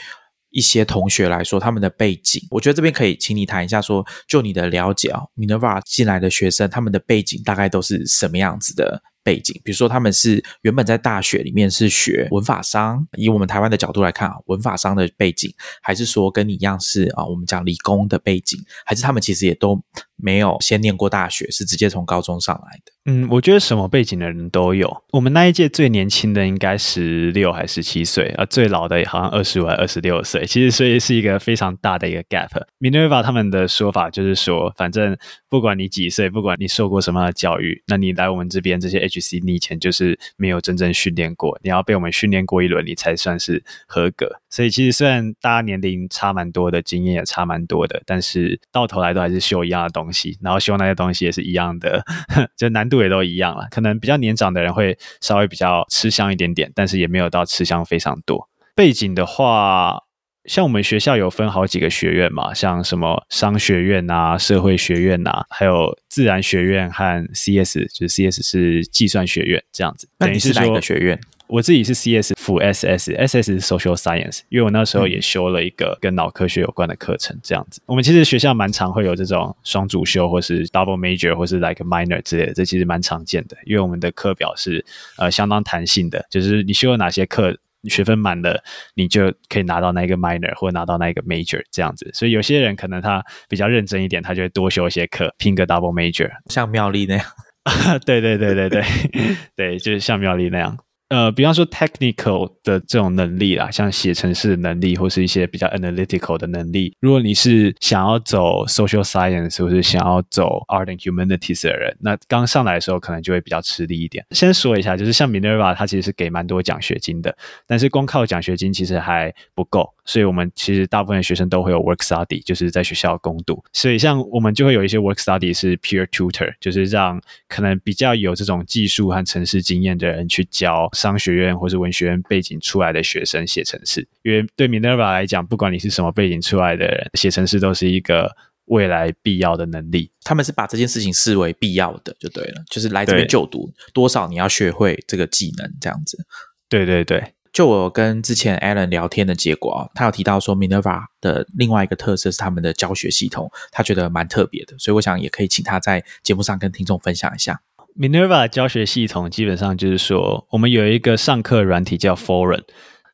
[0.52, 9.02] 一些同学来说，他们的背景，我觉得这边可以请你谈一下，说就你的了解啊，Minerva 进来的学生，他们的背景大概都是什么样子的？
[9.26, 19.82] 背景，比如说他们是原本在大学里面是学文法商，以我们台湾的角度来看啊，文法商的背景，还是说跟你一样是啊，我们讲理工的背景，还是他们其实也都
[20.16, 22.95] 没有先念过大学，是直接从高中上来的？
[23.08, 25.04] 嗯，我觉得什么背景的人都有。
[25.12, 30.44] 我们那一届最年轻的应该十六还十七岁啊，最老的好像二十五还二十六岁。
[30.48, 32.50] 其实所以是一个非常大的一个 gap。
[32.80, 35.16] Minerva 他们的说法就是说，反正
[35.48, 44.42] 不管你几岁，不管你受过什么样的教育，那你来我们这边这些 HC，你以前就是没有真正训练过，你要被我们训练过一轮，你才算是合格。
[44.50, 52.04] 所以其实虽然大家年龄差蛮多的，经验也差蛮多的，但是到头来都还是修一样的东西，然后修那些东西也是一样的，
[52.58, 52.95] 就难度。
[53.02, 58.50] 也都一样了，可能比较年长的人会稍微比较吃香一点点，但是也没有到吃香非常多。
[58.76, 60.04] 背景的话，
[60.46, 70.08] 像我们学校有分好几个学院嘛，像什么商学院啊、社会学院啊，还有自然学院和 CS，就是 CS 是计算学院这样子。
[70.20, 71.20] 那你是哪个学院？
[71.48, 77.82] 我自己是 CS 辅 SS，SS 是 Social Science，因为我那时候也修了一个跟脑科学有关的课程，这样子。
[77.86, 83.56] 我们其实学校蛮常会有这种双主修，或是 Double Major，或是 Like Minor 之类的，这其实蛮常见的。
[83.66, 84.84] 因为我们的课表是
[85.18, 88.64] 呃相当弹性的，就是你修了哪些课，学分满了，
[88.96, 92.10] 你就可以拿到那一个 Minor 或拿到那一个 Major 这样子。
[92.14, 97.26] 所以有些人可能他比较认真一点，他就会多修一些课，拼个 Double Major，像妙丽那样。
[98.06, 98.84] 对对对对对
[99.56, 100.78] 对，就是像妙丽那样。
[101.10, 106.96] 呃，比方说 technical 的这种能力啦，像写程式的能力，或是一些比较 analytical 的能力。
[107.00, 114.26] 如果你是想要走 social science 或是想要走 art and humanities 的人，那刚上来的时候可能就会比较吃力一点。
[114.32, 117.38] 先说一下，就是像 Minerva，它其实是给蛮多奖学金的，
[117.68, 123.64] 但是光靠奖学金其实还不够，所以我们其实大部分学生都会有 work study，就是在学校攻读。
[123.74, 130.90] 所以像我们就会有一些 work study 是 peer tutor，就是让可能比较有这种技术和城市经验的人去教。
[130.96, 140.10] 商学院或是文学院背景出来的学生写程式，因为对 Minerva 来讲，不管你是什么背景出来的人，写程式都是一个未来必要的能力。
[140.24, 146.26] 他们是把这件事情视为必要的，就对了，就是来这边就读，多少你要学会这个技能，这样子。
[146.68, 157.62] 对对对，就我跟之前 Alan 聊天的结果啊，他有提到说 Minerva 的另外一个特色是他们的教学系统，他觉得蛮特别的，所以我想也可以请他在节目上跟听众分享一下。
[157.98, 162.62] Minerva 教学系统基本上就是说，我们有一个上课软体叫 Forum，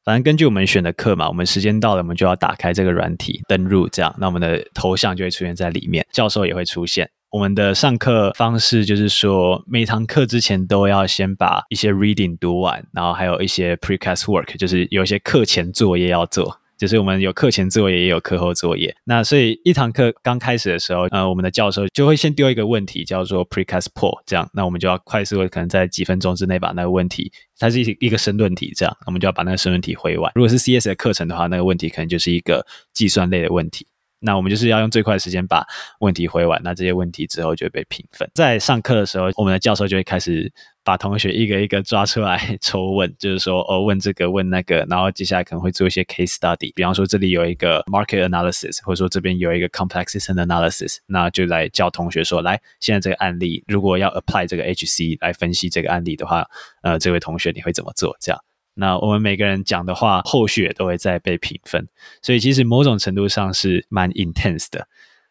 [0.04, 7.08] 反正根据我们选的课嘛，我们时间到了，我们就要打开这个软体登入，这样，那我们的头像就会出现在里面，教授也会出现。
[7.30, 16.61] 我们的上课方式就是说，每堂课之前都要先把一些 reading 读完，然后还有一些 precast work，就是有一些课前作业要做。
[16.82, 18.92] 就是我们有课前作业，也有课后作业。
[19.04, 30.32] 那所以一堂课刚开始的时候，呃，我们的教授就会先丢一个问题，叫做 precast poll，这样，那我们就要快速的，可能在几分钟之内把那个问题，它是一一个申论题，这样，我们就要把那个申论题回完。
[30.34, 32.66] 如果是 CS 的课程的话，那个问题可能就是一个
[32.96, 33.86] 计算类的问题。
[34.22, 35.66] 那我们就是要用最快的时间把
[36.00, 36.62] 问题回完。
[36.64, 38.30] 那这些问题之后就会被评分。
[38.34, 40.52] 在上课的时候，我们的教授就会开始。
[40.84, 56.48] 把同学一个一个抓出来 抽问，就是说哦，问这个问那个，然后接下来可能会做一些 case study，比方说这里有一个 market analysis，或者说这边有一个 complexity analysis，那就来教同学说，来现在这个案例如果要 apply 这个 HC 来分析这个案例的话，
[56.82, 58.18] 呃，这位同学你会怎么做？
[58.20, 58.42] 这样，
[58.74, 61.88] 那我们每个人讲的话，后续也都会再被评分，
[62.22, 64.88] 所以其实某种程度上是蛮 intense 的。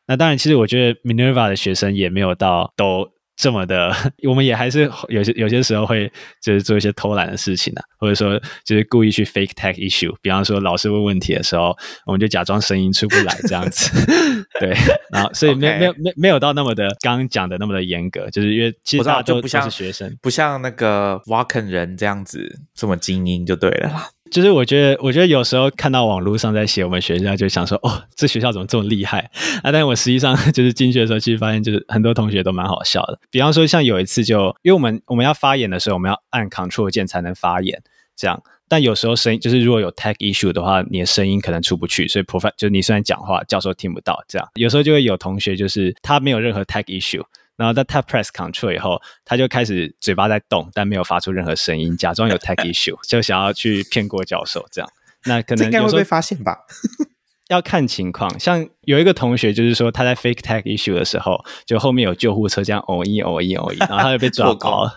[0.07, 3.11] 那当然，其实我觉得 Minerva 的学生也没有到都。
[3.41, 3.91] 这么的，
[4.29, 11.75] 我们也还是有些有些时候会就是做一些偷懒的事情呢，或者说就是故意去 fake tech issue，比方说老师问问题的时候，
[12.05, 13.91] 我们就假装声音出不来这样子，
[14.61, 14.77] 对，
[15.11, 24.11] 然后所以没没有没没有到那么的刚刚讲的那么的严格，就是因为其实大家都不像学生，不像那个 Walken 人这样子这么精英就对了啦。
[24.31, 29.31] 就是我觉得，我觉得有时候看到网络上在写我们学校，就想说，哦，这学校怎么这么厉害
[29.63, 29.73] 啊？
[29.73, 33.19] 但我实际上 就是进去的时候，其实发现就是很多同学都蛮好笑的。
[33.31, 37.83] 比方说，像有一次就，因为我们我们要发言的时候，我们要按 Control 键才能发言，
[38.17, 38.41] 这样。
[38.69, 44.49] 但有时候声音就是如果有 tech issue 的话，你的声音可能出不去，所以 prof 就你虽然讲话，教授听不到，这样。
[44.55, 47.25] 有时候就会有同学就是他没有任何 tech issue。
[47.61, 54.91] 然后在 tap press control 以后，他就开始嘴巴在动，但没有发出任何声音，假装有 tech issue，就想要去骗过教授这样。
[55.27, 56.61] 那可能应该会被发现吧？
[57.49, 58.41] 要看情况。
[58.41, 64.93] 像有一个同学就是说他在 fake tech issue 的时候，就后面有救护车这样哦一哦一哦一，然后他就被 抓包了。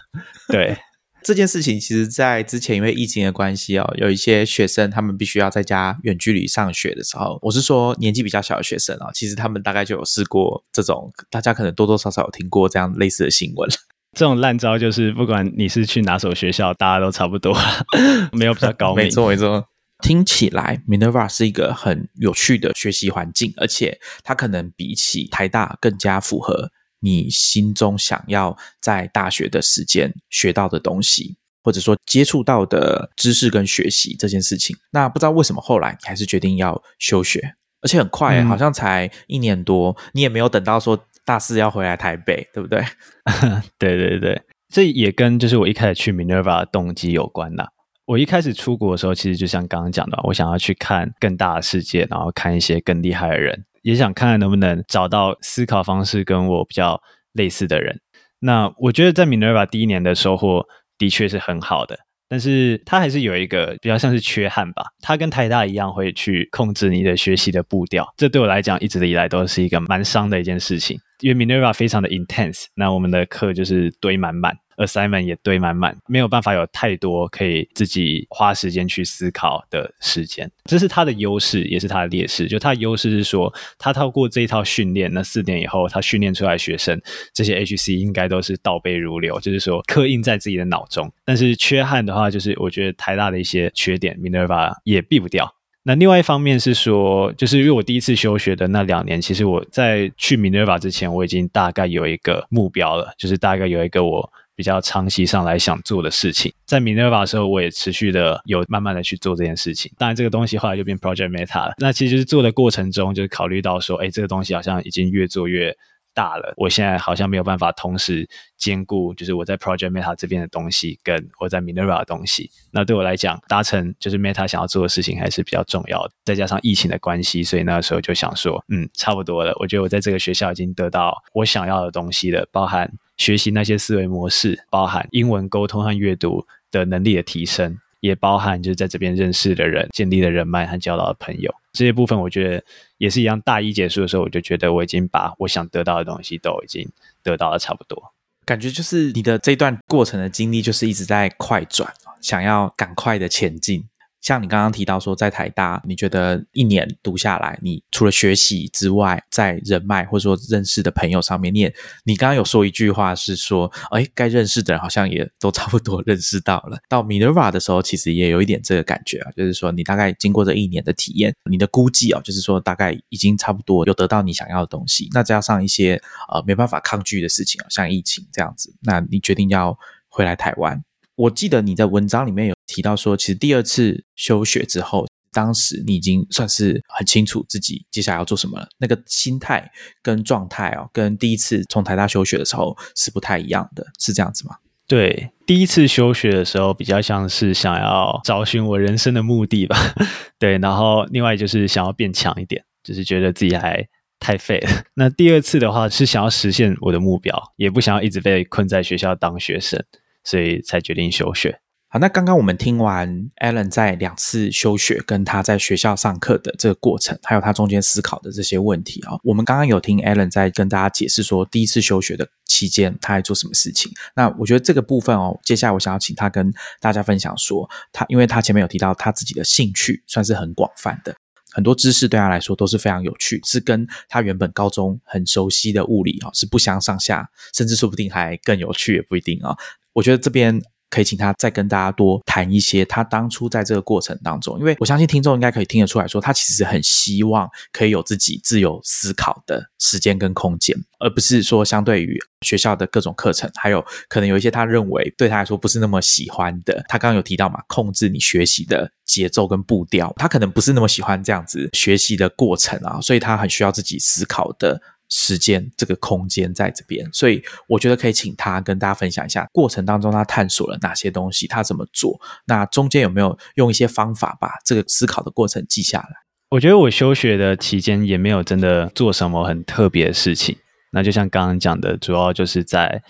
[0.48, 0.78] 对。
[1.24, 13.70] 这件事情其实，在之前因为疫情的关系哦，有一些学生他们必须要在家远距离上学的时候，我是说年纪比较小的学生啊，其实他们大概就有试过这种，大家可能多多少少有听过这样类似的新闻。
[14.16, 17.58] 这种烂招就是，不管你是去哪所学校，大家都差不多，
[18.32, 19.06] 没有比较高明。
[19.06, 19.66] 没错没 错，
[20.04, 26.70] 听起来 Minerva 是一个很有趣的学习环境，而且它可能比起台大更加符合。
[27.04, 42.84] 你心中想要在大学的时间学到的东西，或者说接触到的知识跟学习这件事情，那不知道为什么后来你还是决定要休学，而且很快，好像才一年多，你也没有等到说大四要回来台北，对不对？
[43.78, 44.42] 对对对，
[44.74, 47.68] 这也跟就是我一开始去 Minerva 的动机有关呐。
[48.06, 53.66] 我一开始出国的时候，其实就像刚刚讲的，我想要去看更大的世界，然后看一些更厉害的人。
[53.84, 57.00] 也想看看能不能找到思考方式跟我比较
[57.34, 58.02] 类似的人。
[58.40, 60.66] 那我觉得在 Minerva 第一年的收获
[60.98, 64.86] 的确是很好的，但是它还是有一个比较像是缺憾吧。
[65.02, 70.98] 它跟台大一样会去控制你的学习的步调，这对我来讲一直以来都是一个蛮伤的一件事情。
[71.22, 74.58] 因为 Minerva 非常的 intense，那我们的课就是堆满满。
[74.78, 82.48] Assignment 也堆满满，没有办法有太多可以自己花时间去思考的时间，这是他的优势，也是他的劣势。
[82.48, 87.00] 就他的优势是说，他透过这一套训练，那四年以后他训练出来学生，
[87.34, 91.12] 这些 HC 应该都是倒背如流，就是说刻印在自己的脑中。
[91.26, 95.56] 但是缺憾的话，就是我觉得台大的一些缺点，Minerva 也避不掉。
[95.86, 104.32] 那另外一方面是说，就是因为我第一次休学的那两年，其实我在去 Minerva 之前，我已经大概有一个目标了，就是大概有一个我。
[104.56, 109.92] 比较长期上来想做的事情，在 Minerva 的时候，我也持续的有慢慢的去做这件事情。
[109.98, 111.74] 当然，这个东西后来就变 Project Meta 了。
[111.78, 115.76] 那其实是做的过程中，就是考虑到说，哎，这个东西好像已经越做越。
[116.16, 122.52] 大了，我现在好像没有办法同时兼顾，就是我在 Project Meta 这边的东西，跟我在 Minerva 的东西。
[122.70, 126.12] 那对我来讲，达成就是 Meta 想要做的事情还是比较重要的。
[126.24, 129.58] 再加上疫情的关系，所以那个时候就想说，嗯，差不多了。
[129.60, 137.78] 我觉得我在这个学校已经得到我想要的东西了，包含学习那些思维模式，包含英文沟通和阅读的能力的提升。
[138.00, 142.62] 也包含就是在这边认识的人、建立的人脉和交到的朋友这些部分，我觉得
[142.98, 143.40] 也是一样。
[143.40, 146.86] 大一结束的时候，我就觉得我已经把我想得到的东西都已经
[147.24, 148.12] 得到了差不多。
[148.44, 153.86] 感觉就是你的这段过程的经历，就是一直在快转，想要赶快的前进。
[154.24, 166.78] 像你刚刚提到说，在台大，你觉得一年读下来，你除了学习之外，在人脉或者说认识的朋友上面，你也你刚刚有说一句话是说，哎，该认识的人好像也都差不多认识到了。
[166.88, 175.10] 到 Minerva 的时候，其实也有一点这个感觉啊，就是说你大概经过这一年的体验，你的估计啊，就是说大概已经差不多有得到你想要的东西。
[175.12, 180.82] 那加上一些呃没办法抗拒的事情啊，像疫情这样子，那你决定要回来台湾。
[181.16, 188.68] 我记得你在文章里面有提到说，其实第二次休学之后，当时你已经算是很清楚自己接下来要做什么了。
[188.78, 189.72] 那个心态
[190.02, 194.56] 跟状态哦，跟第一次从台大休学的时候是不太一样的，是这样子吗？
[194.88, 199.78] 对，第一次休学的时候比较像是想要找寻我人生的目的吧。
[200.38, 203.88] 对，然后另外就是想要变强一点，就是觉得自己还
[204.20, 204.84] 太废了。
[204.96, 209.84] 那第二次的话是想要实现我的目标，也不想要一直被困在学校当学生。
[210.26, 211.60] 所以才决定休学。
[211.94, 223.92] 好，那刚刚我们听完 Alan 在两次休学跟他在学校上课的这个过程，还有他中间思考的这些问题啊，我们刚刚有听 Alan 在跟大家解释说，第一次休学的期间他在做什么事情。
[224.16, 226.52] 那我觉得这个部分哦，接下来我想要请他跟
[226.82, 231.16] 大家分享说，他因为他前面有提到他自己的兴趣算是很广泛的，
[231.52, 239.56] 很多知识对他来说都是非常有趣，是跟他原本高中很熟悉的物理啊是不相上下，甚至说不定还更有趣也不一定啊。
[239.94, 240.60] 我觉得这边
[240.94, 256.86] 可以请他再跟大家多谈一些他当初在这个过程当中，因为我相信听众应该可以听得出来说，他其实很希望可以有自己自由思考的时间跟空间，而不是说相对于学校的各种课程，还有可能有一些他认为对他来说不是那么喜欢的。
[256.88, 264.80] 他刚刚有提到嘛，控制你学习的节奏跟步调，他可能不是那么喜欢这样子学习的过程啊，所以他很需要自己思考的。
[265.10, 276.10] 时间这个空间在这边，所以我觉得可以请他跟大家分享一下过程当中他探索了哪些东西，他怎么做，那中间有没有用一些方法把这个思考的过程记下来？
[276.50, 280.58] 我觉得我休学的期间也没有真的做什么很特别的事情，
[280.92, 283.02] 那就像刚刚讲的，主要就是在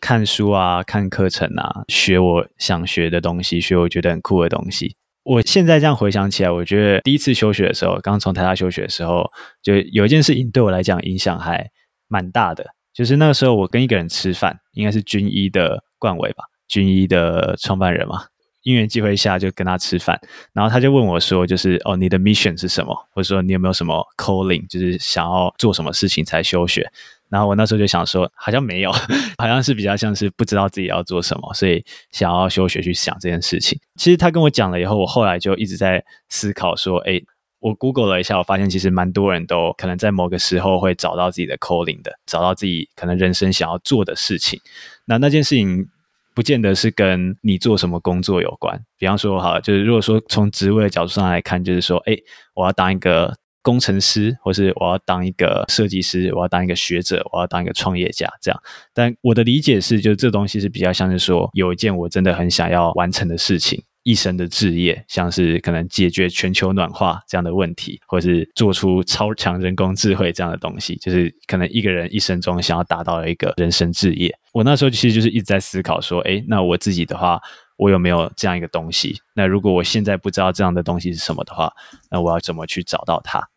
[0.00, 4.96] 看书啊、看课程啊、学我想学的东西，学我觉得很酷的东西。
[5.24, 9.30] 我现在这样回想起来，我觉得第一次休学的时候，刚从台大休学的时候，
[9.62, 11.70] 就有一件事情对我来讲影响还
[12.08, 12.64] 蛮大的。
[12.92, 18.26] 就是那个时候，我跟一个人吃饭，应该是军医的冠伟吧，军医的创办人嘛。
[18.62, 20.18] 因缘机会下就跟他吃饭，
[20.54, 22.94] 然后他就问我说：“就是哦，你的 mission 是什么？
[23.10, 26.90] 或者说你有没有什么 calling，就是想要做什么事情才休学？”
[27.30, 28.92] 然后我那时候就想说，好像没有，
[29.38, 33.78] 好像是比较像是不知道自己要做什么，所以想要休学去想这件事情。
[33.96, 37.20] 其实他跟我讲了以后，我后来就一直在思考说，哎，
[37.58, 44.60] 我 Google 了一下，我发现其实蛮多人都可能在某个时候会找到自己的 calling 的，找到自己可能人生想要做的事情。
[45.06, 45.88] 那那件事情
[46.34, 48.80] 不见得是跟你做什么工作有关。
[48.98, 52.16] 比方说，好，就是如果说从职位的角度上来看，就是说，哎，
[52.54, 53.34] 我要当一个。
[53.64, 58.62] 工程师，或是我要当一个设计师，我要当一个学者，我要当一个创业家，这样。
[58.92, 74.32] 但我的理解是，就这东西是比较像是说，有一件我真的很想要完成的事情，一生的志业，像是可能解决全球暖化这样的问题，或是做出超强人工智慧这样的东西，就是可能一个人一生中想要达到的一个人生志业。
[74.52, 77.40] 我那时候其实就是一直在思考说，哎，那我自己的话。
[77.76, 79.20] 我有没有这样一个东西？
[79.34, 81.72] 那如果我现在不知道这样的东西是什么的话，
[82.08, 83.48] 那我要怎么去找到它？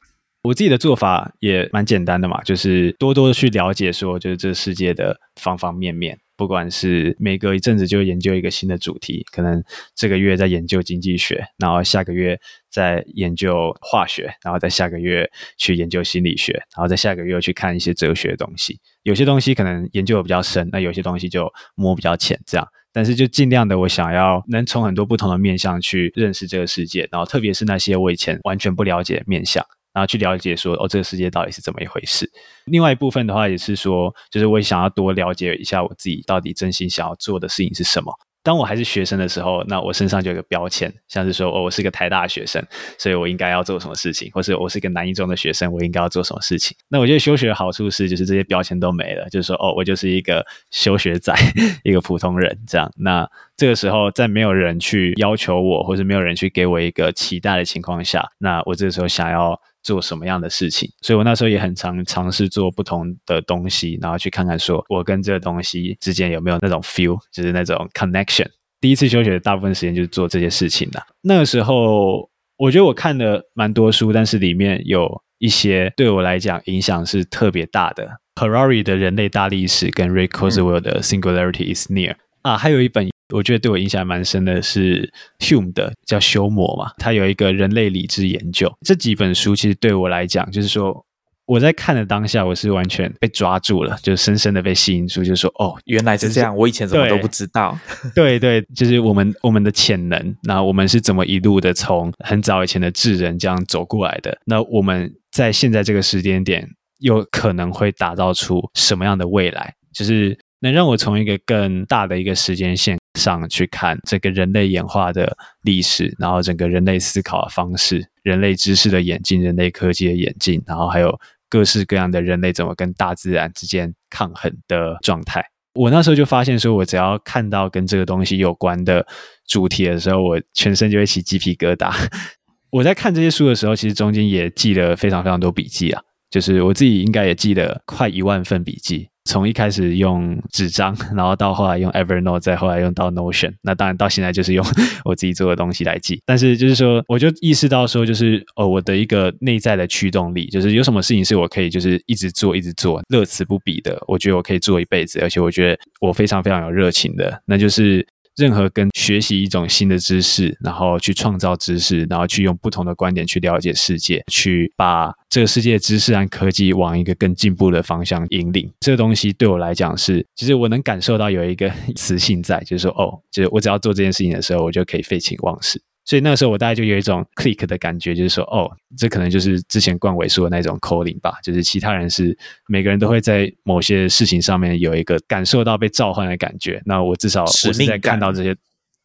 [0.44, 6.18] 我自己的做法也蛮简单的嘛，就是多多的去了解，说就是这世界的方方面面。
[6.38, 9.64] 不管是每隔一阵子就研究一个新的主题，可能
[9.96, 12.40] 这个月在研究经济学，然后下个月
[12.72, 15.28] 在研究化学，然后在下个月
[15.58, 18.80] 去研究心理学，然后在下个月去看一些哲学的东西。
[19.02, 22.68] 有些东西可能研究的比较深，那有些东西就摸比较浅，这样。
[22.94, 29.66] 但是就尽量的，我想要能从很多不同的面向去认识这个世界，然后特别是那些我以前完全不了解的面向。
[29.98, 32.30] 然后去了解说哦，这个世界到底是怎么一回事。
[32.66, 38.14] 另外一部分的话，也是说，就是我想要多了解一下我自己到底真心想要做的事情是什么。
[38.44, 42.64] 当我还是学生的时候，那我身上就有个标签，像是说哦，我是个台大学生，
[43.00, 46.78] 所以我应该要做什么事情，或是我是个南一中的学生，我应该要做什么事情。
[46.88, 51.34] 那我觉得休学的好处是，就是这些标签都没了，就是说哦，我就是一个休学仔，
[51.84, 52.90] 一个普通人这样。
[52.96, 53.28] 那
[53.58, 59.60] 这个时候，在没有人去要求我，或是没有人去给我一个期待的情况下，那我这个时候想要。
[59.88, 60.92] 做什么样的事情？
[61.02, 68.48] 所以我那时候也很常尝试做不同的东西，然后去看看说我跟这个东西之间有没有那种 feel，就是那种 connection。
[68.82, 71.02] 第一次休学，大部分时间就是做这些事情的。
[71.22, 78.20] 那个时候，我觉得我看了蛮多书，但是里面有一些对我来讲影响是特别大的。
[78.36, 83.08] Harari 的人类大历史跟 Ray Kurzweil 的 Singularity is Near 啊，还有一本。
[83.34, 88.72] 我觉得对我影响蛮深的是 Hume 的叫修魔嘛，他有一个人类理智研究。
[88.86, 91.06] 这几本书其实对我来讲，就是说
[91.46, 97.78] 我在看的当下，我是完全被抓住了，就深深的被吸引住，就是说哦，原来是这样，我以前怎么都不知道。
[98.16, 104.38] 对对，就是我们我们的潜能，那我们是怎么一路的从很早以前的智人这样走过来的？
[104.46, 106.68] 那我们在现在这个时间点，
[107.00, 109.74] 又可能会打造出什么样的未来？
[109.94, 112.98] 就是能让我从一个更大的一个时间线。
[113.18, 125.44] 上去看这个人类演化的历史，然后整个人类思考的方式、人类知识的演进、人类科技的演进，然后还有各式各样的人类怎么跟大自然之间抗衡的状态。
[125.74, 129.06] 我那时候就发现，说我只要看到跟这个东西有关的
[129.46, 131.94] 主题的时候，我全身就会起鸡皮疙瘩。
[132.72, 139.10] 我在看这些书的时候，其实中间也记了非常非常多笔记啊，就是我自己应该也记了快一万份笔记。
[139.28, 144.66] 从一开始用纸张， 然后到后来用 Evernote，再后来用到 Notion，那当然到现在就是用
[145.06, 146.20] 我自己做的东西来记。
[146.26, 154.02] 但是就是说，我就意识到说，就是哦，我的一个内在的驱动力，就是有什么事情是我可以就是一直做、一直做、乐此不彼的。
[154.08, 158.06] 我觉得我可以做一辈子，而且我觉得我非常非常有热情的，那就是
[158.38, 168.72] 任何跟学习一种新的知识，然后去创造知识，然后去用不同的观点去了解世界，去把这个世界的知识和科技往一个更进步的方向引领。
[168.80, 171.68] 这个东西对我来讲是，其实我能感受到有一个
[171.98, 175.82] 磁性在，就是说，哦，就是我只要做这件事情的时候，我就可以废寝忘食。
[176.08, 182.36] 所以那个时候我大概就有一种 click 的感觉，就是说，哦，这可能就是之前冠伟说的那种 calling 吧，就是其他人是
[182.70, 186.82] 每个人都会在某些事情上面有一个感受到被召唤的感觉。
[186.86, 188.56] 那我至少我是在看到这些，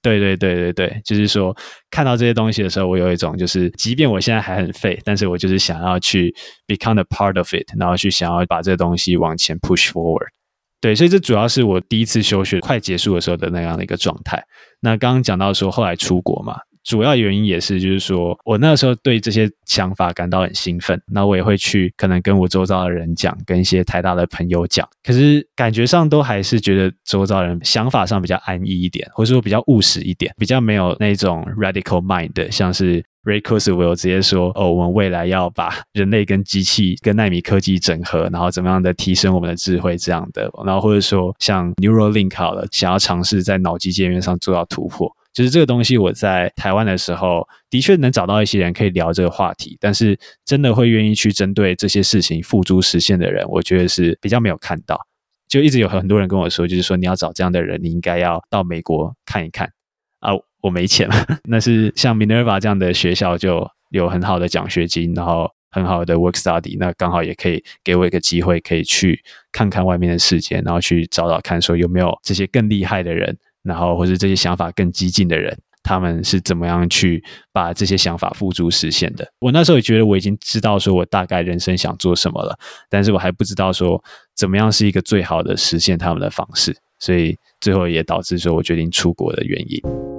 [0.00, 1.53] 对对对对对，就是说
[1.90, 6.32] 看到这些东西的时候，我有一种就是，即便我现在还很废，但是我就是想要去
[6.68, 10.28] become a part of it，然后去想要把这个东西往前 push forward。
[10.80, 14.40] 对，所以这主要是我第一次休学快结束的时候的那样的一个状态。
[14.78, 16.61] 那刚刚讲到说后来出国嘛。
[16.85, 45.14] 主要原因也是，就是说我那时候对这些想法感到很兴奋，那我也会去可能跟我周遭的人讲，跟一些台大的朋友讲，可是感觉上都还是觉得周遭人想法上比较安逸一点，或者说比较务实一点，比较没有那种 radical mind，像是 Ray Kurzweil 直接说，哦，我们未来要把人类跟机器跟纳米科技整合，然后怎么样的提升我们的智慧这样的，然后或者说像 Neuralink 好了，想要尝试在脑机界面上做到突破。
[45.33, 55.01] 就是这个东西，我在台湾的时候，的确能找到一些人可以聊这个话题，但是真的会愿意去针对这些事情付诸实现的人，我觉得是比较没有看到。
[55.49, 59.70] 就一直有很多人跟我说，就是说你要找这样的人，你应该要到美国看一看
[60.20, 60.33] 啊。
[60.62, 69.20] 我没钱了， 那是像 Minerva 这样的学校就有很好的奖学金，然后很好的 work study，那刚好也可以给我一个机会，可以去
[69.51, 73.37] 看看外面的世界，然后去找找看，说有没有这些更厉害的人。
[73.62, 79.26] 然后，或是这些想法更激进的人，他们是怎么样去把这些想法付诸实现的？
[79.40, 82.58] 我那时候也觉得我已经知道说我大概人生想做什么了，
[82.88, 84.02] 但是我还不知道说
[84.34, 90.11] 怎么样是一个最好的实现他们的方式，所以最后也导致说我决定出国的原因。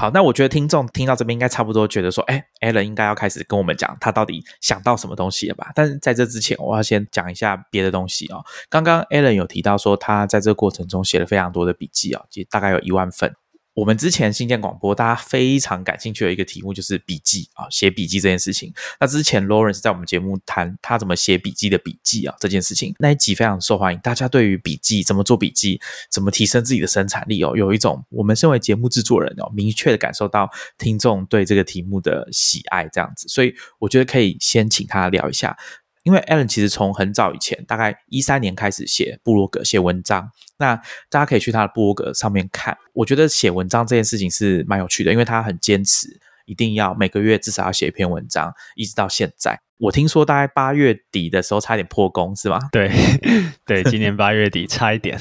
[0.00, 5.70] 好，那我觉得听众听到这边应该差不多觉得说，哎，Allen 应该要开始跟我们讲他到底想到什么东西了吧？
[5.74, 8.42] 但是在这之前，我要先讲一下别的东西哦。
[8.70, 13.36] 刚刚 Allen 有提到说，他在这个过程中写了非常多的笔记啊，就大概有一万份。
[13.74, 18.72] 我们之前新建广播，大家非常感兴趣的一个题目就是笔记啊，写笔记这件事情。
[18.98, 24.00] 那之前 Lawrence 在我们节目谈他怎么写笔记的笔记啊，这件事情那一集非常受欢迎。
[24.00, 33.28] 大家对于笔记怎么做笔记，怎么提升自己的生产力哦，有一种我们身为节目制作人哦，明确的感受到听众对这个题目的喜爱这样子。
[33.28, 35.56] 所以我觉得可以先请他聊一下。
[36.02, 40.30] 因为 Allen 其实从很早以前，大概一三年开始写部落格、写文章。
[40.58, 40.76] 那
[41.08, 42.76] 大家可以去他的部落格上面看。
[42.92, 46.08] 我觉得写文章这件事情是蛮有趣的，因为他很坚持，
[46.46, 49.60] 一定要每个月至少要写一篇文章，一直到现在。
[49.78, 52.58] 我听说大概八月底的时候差点破功，是吗？
[52.70, 52.90] 对，
[53.64, 55.18] 对，今年八月底差一点。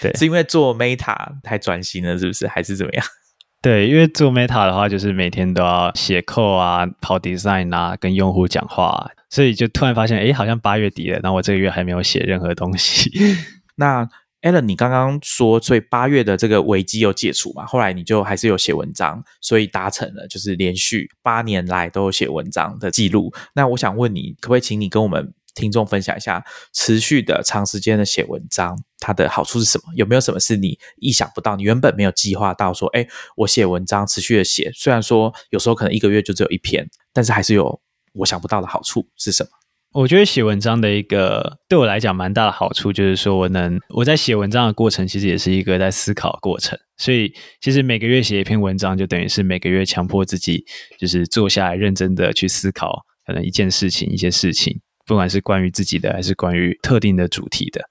[0.00, 2.46] 对，是因为做 Meta 太专心了，是不是？
[2.48, 3.04] 还是怎么样？
[3.60, 13.10] 对，因为做 Meta 的话，就是每天都要写 code 啊，跑 design 啊，跟用户讲话，所以就突然发现，哎，好像八月底了，那我这个月还没有写任何东西。
[13.76, 14.06] 那
[14.42, 17.64] Alan，你刚刚说，所以八月的这个危机有解除嘛？
[17.64, 23.32] 后来你就还是有写文章，所以达成了就是连续八年来都有写文章的记录。
[23.54, 25.32] 那我想问你，可不可以请你跟我们？
[25.54, 29.92] 听众分享一下，持续的长时间的写文章，它的好处是什么？
[29.94, 31.56] 有没有什么是你意想不到？
[31.56, 33.06] 你原本没有计划到说，哎，
[33.36, 37.78] 我写文章持续的写，虽然说有时候可能一个月就只有一篇，但是还是有
[38.12, 39.50] 我想不到的好处是什么？
[39.94, 46.78] 我觉得写文章的一个对我来讲蛮大的好处，就是说我能我在写文章的过程，其实也是一个在思考的过程。
[46.96, 50.64] 所以其实每个月写一篇文章，就等于是每个月强迫自己，
[50.98, 54.80] 就是坐下来认真的去思考，可能一件事情、一些事情。
[55.04, 57.82] 不管是关于自己的，还是关于特定的主题的，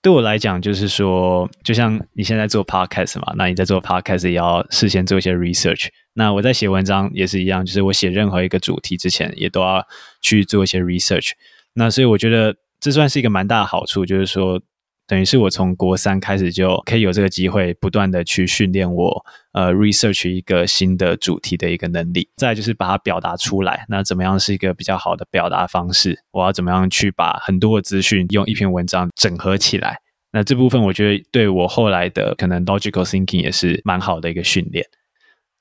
[0.00, 5.88] 对我来讲，就是说，就像你现在做 podcast 嘛，那你在做 podcast 也要事先做一些 research。
[6.14, 9.86] 那我在写文章也是一样，就是我写任何一个主题之前，也都要
[10.20, 11.32] 去做一些 research。
[11.74, 14.60] 那所以我觉得这算是一个蛮大的好处，就是说。
[15.08, 22.28] 等于是我从国三开始就可以有这个机会，不断的去训练我呃 research 一个新的主题的一个能力。
[22.36, 26.22] 再就是把它表达出来，那怎么样是一个比较好的表达方式？
[26.30, 29.98] 我要怎么样去把很多的资讯用一篇文章整合起来？
[30.30, 34.84] 那这部分我觉得对我后来的可能 logical thinking 也是蛮好的一个训练。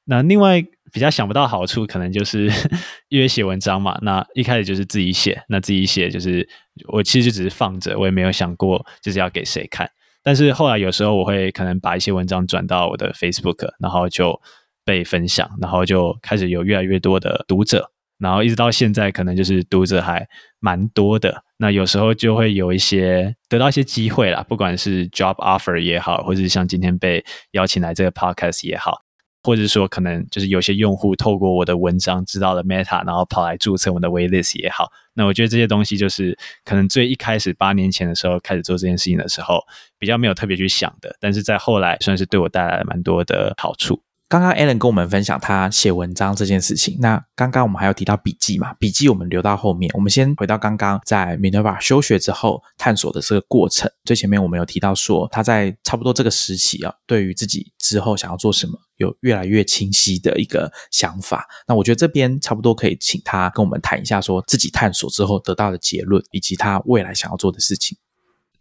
[0.04, 0.62] 那另外
[0.92, 2.52] 比较想不到好处，可能就是
[3.10, 3.98] 因为写文章嘛。
[4.02, 6.48] 那一开始就是自己写，那自己写就是
[6.88, 9.90] 我其实就只是放着，我也没有想过就是要给谁看。
[10.24, 14.40] 但是后来有时候我会可能把一些文章转到我的 Facebook，然后就
[14.84, 17.92] 被分享，然后就开始有越来越多的读者。
[18.20, 20.28] 然后一直到现在，可能就是读者还
[20.60, 21.44] 蛮多的。
[21.58, 29.02] 那有时候就会有一些得到一些机会啦，不管是 job offer 也好，或者是像今天被邀请来这个 podcast 也好，
[29.48, 34.92] 或者说可能就是有些用户透过我的文章知道了 Meta，然后跑来注册我的 waitlist 也好。
[35.14, 39.64] 那我觉得这些东西就是可能最一开始八年前的时候开始做这件事情的时候，
[39.98, 44.02] 比较没有特别去想的，但是在后来算是对我带来了蛮多的好处。
[44.30, 48.74] 刚刚 Alan 跟我们分享他写文章这件事情，那刚刚我们还有提到笔记嘛？
[48.74, 53.90] 笔记我们留到后面，我们先回到刚刚在 Minerva 休学之后探索的这个过程。
[54.04, 61.48] 最前面我们有提到说，他在差不多这个时期啊，对于自己之后想要做什么，有越来越清晰的一个想法。
[61.66, 67.98] 那我觉得这边差不多可以请他跟我们谈一下，说自己探索之后得到的结论，以及他未来想要做的事情。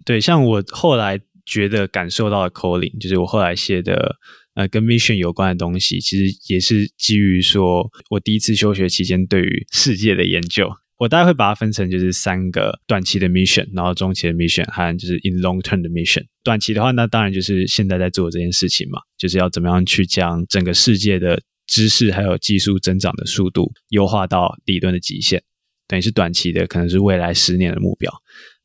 [0.05, 4.15] 对，像我后来觉得感受到的 calling，就是我后来写的。
[4.57, 10.69] 呃，跟 mission 有关的东西，其实也是基于说我第一次休学期间对于世界的研究。
[10.99, 16.25] 我大概会把它分成就是三个短期的 mission，然后中期的 mission 和就是 in long term 的 mission。
[16.43, 25.43] 短期的话，那当然就是现在在做这件事情嘛，就是要怎么样去将整个世界的知识还有技术增长的速度优化到理论的极限，
[25.87, 28.11] 等于是短期的，可能是未来十年的目标。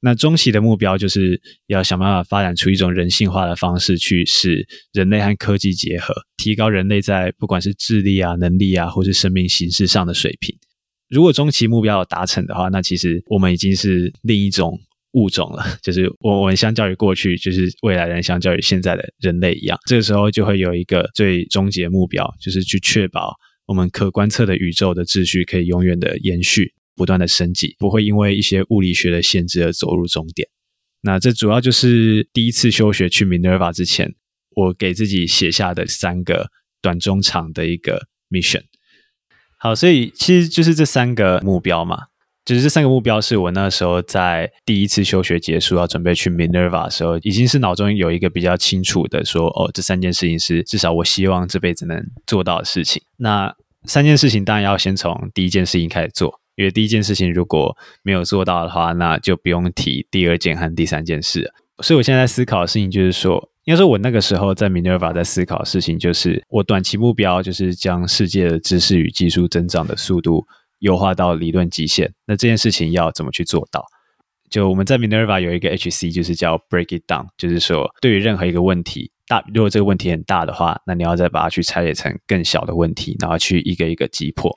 [0.03, 10.57] 那中期的目标就是要想办法发展出一种人性化的方式，去使人类和科技结合，提高人类在不管是智力啊、能力啊，或是生命形式上的水平。
[11.07, 14.79] 如果中期目标达成的话，那其实我们已经是另一种
[15.11, 19.77] 物种了，就是我我们相较于过去，就是未来人相较于现在的人类一样。
[19.85, 23.35] 这个时候就会有一个最终极的目标，就是去确保
[23.67, 26.73] 我们可观测的宇宙的秩序可以永远的延续。
[26.95, 30.47] 不断的升级，不会因为一些物理学的限制而走入终点。
[31.01, 34.13] 那这主要就是第一次休学去 Minerva 之前，
[34.55, 36.49] 我给自己写下的三个
[36.81, 38.63] 短中长的一个 mission。
[39.57, 41.97] 好，所以其实就是这三个目标嘛，
[42.45, 53.01] 就是这三个目标是我那时候在第一次休学结束要准备去 Minerva 的时候，已经是脑中有一个比较清楚的说，哦，这三件事情是至少我希望这辈子能做到的事情。
[53.17, 56.40] 那三件事情当然要先从第一件事情开始做。
[56.55, 61.51] 因为第一件事情如果没有做到的话，那就不用提第二件和第三件事。
[61.83, 70.45] 所以我现在在思考的事情就是说，应该说我那个时候在 Minerva 在思考的事情就是，我短期目标就是将世界的知识与技术增长的速度
[70.79, 72.13] 优化到理论极限。
[72.25, 73.83] 那这件事情要怎么去做到？
[74.49, 84.51] 就我们在 Minerva 有一个 HC，就是叫 Break It Down，就是说对于任何一个问题大，如果这个问题很大的话，那你要再把它去拆解成更小的问题，然后去一个一个击破。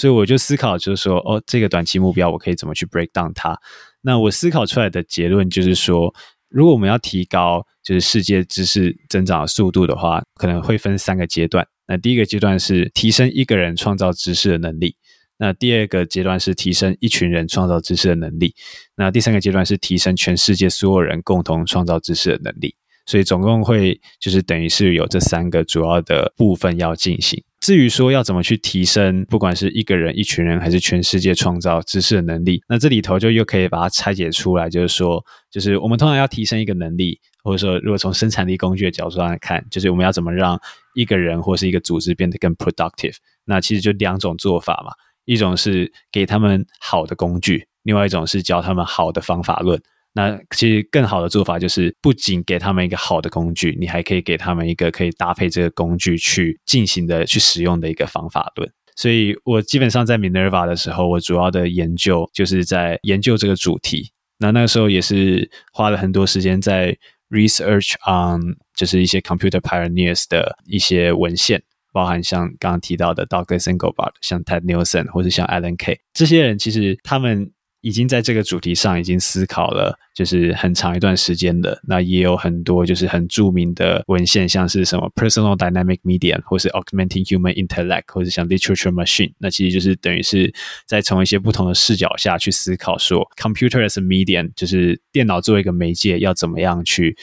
[0.00, 3.54] 所以我就思考，就是说，哦，这个短期目标我可以怎么去 break down 它？
[4.00, 6.14] 那我思考出来的结论就是说，
[6.48, 11.66] 如果我们要提高就是世界知识增长的速度的话，可能会分三个阶段。
[11.86, 14.96] 那第一个阶段是提升一个人创造知识的能力，
[15.36, 18.54] 那第二个阶段是提升一群人创造知识的能力，
[18.96, 22.74] 那第三个阶段是提升全世界所有人共同创造知识的能力。
[23.04, 27.44] 所以总共会就是等于是有这三个主要的部分要进行。
[27.60, 40.58] 至于说要怎么去提升，不管是一个人、一群人，还是全世界创造知识的能力，那这里头就又可以把它拆解出来，就是说，就是我们通常要提升一个能力，或者说，如果从生产力工具的角度上来看，就是我们要怎么让
[40.94, 43.16] 一个人或是一个组织变得更 productive。
[43.44, 44.92] 那其实就两种做法嘛，
[45.26, 49.78] 一种是给他们好的工具，另外一种是教他们好的方法论。
[50.12, 58.68] 那其实更好的做法就是，不仅给他们一个好的工具，你还可以给他们一个可以搭配这个工具去进行的、去使用的一个方法论。
[58.96, 64.10] 所以我基本上在 Minerva 的时候，我主要的研究就是在研究这个主题。
[64.38, 66.98] 那那个时候也是花了很多时间在
[67.28, 77.52] research on，就是一些 computer pioneers 的一些文献，包含像刚刚提到的 Douglas Engelbart、像 Ted Nelson 或者像 Alan Kay 这些人，其实他们。
[77.82, 81.80] 已经在这个主题上已经思考了，就是很长一段时间的。
[81.86, 89.32] 那也有很多就是很著名的文献，像是什么 Personal Dynamic media 或是 Augmenting Human Intellect，或者像 Literature Machine。
[89.38, 90.52] 那其实就是等于是
[90.86, 97.16] 在从一些不同的视角下去思考，说 Computer as a Medium，就是电脑作为一个媒介，要怎么样去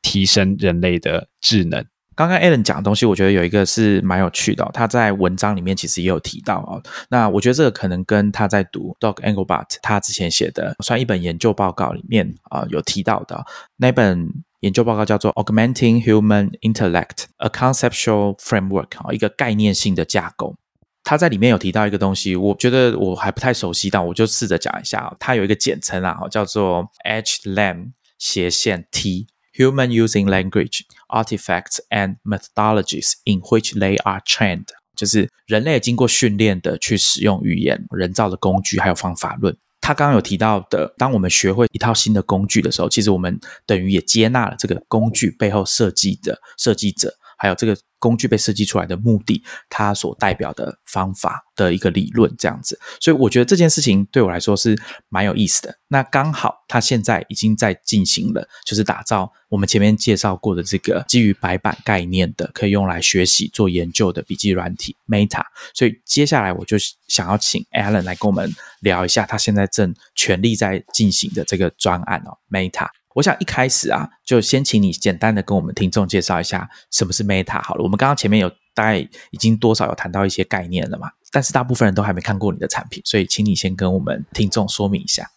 [0.00, 1.84] 提升人类的智能。
[2.18, 4.68] 刚刚 Alan 讲的东西，我觉得有一个是蛮有趣的。
[4.74, 6.82] 他在文章里面其实也有提到啊。
[7.10, 13.46] 那我觉得这个可能跟他在读 Doug Engelbart 他之前写的算一本研究报告里面啊有提到的
[13.76, 20.56] 那本研究报告叫做 Augmenting Human Intellect: A Conceptual Framework 啊，一个概念性的架构。
[21.04, 25.16] 他在里面有提到一个东西，我觉得我还不太熟悉，但我就试着讲一下。
[25.20, 29.28] 它有一个简称啊，叫做 HLAM 斜线 T。
[29.54, 39.56] Human using language, artifacts, and methodologies in which they are trained，就是人类经过训练的去使用语言、人造的工具还有方法论。
[39.80, 47.74] 他刚刚有提到的，当我们学会一套新的工具的时候，其实我们等于也接纳了这个工具背后设计的设计者，还有这个。
[48.00, 55.76] 工具被设计出来的目的，它所代表的方法的一个理论，这样子，所以我觉得这件事情对我来说是蛮有意思的。
[55.88, 65.42] 那刚好，它现在已经在进行了，就是打造我们前面介绍过的这个基于白板概念的，可以用来学习做研究的笔记软体 Meta。
[65.74, 66.76] 所以接下来我就
[67.08, 72.86] 想要请 Alan 来跟我们聊一下，他现在正全力在进行的这个专案哦，Meta。
[73.18, 77.82] 我想一开始啊，就先请你简单的跟我们听众介绍一下什么是 Meta 好了。
[77.82, 85.28] 我们刚刚前面有大概已经多少有谈到一些概念了嘛，但是大部分人都还没看过你的产品，所以请你先跟我们听众说明一下。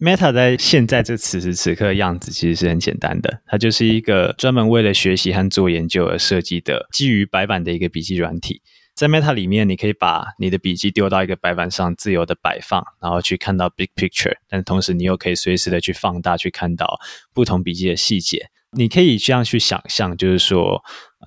[0.00, 8.62] Meta 在现在这此时此刻的样子其实是很简单的，它就是一个专门为了学习和做研究而设计的基于白板的一个笔记软体。
[8.98, 14.36] 在 Meta 里面，你可以把你的笔记丢到一个白板上，自由的摆放，然后去看到 big picture。
[14.48, 16.98] 但同时，你又可以随时的去放大，去看到
[17.32, 18.50] 不同笔记的细节。
[18.72, 20.82] 你可以这样去想象，就是说，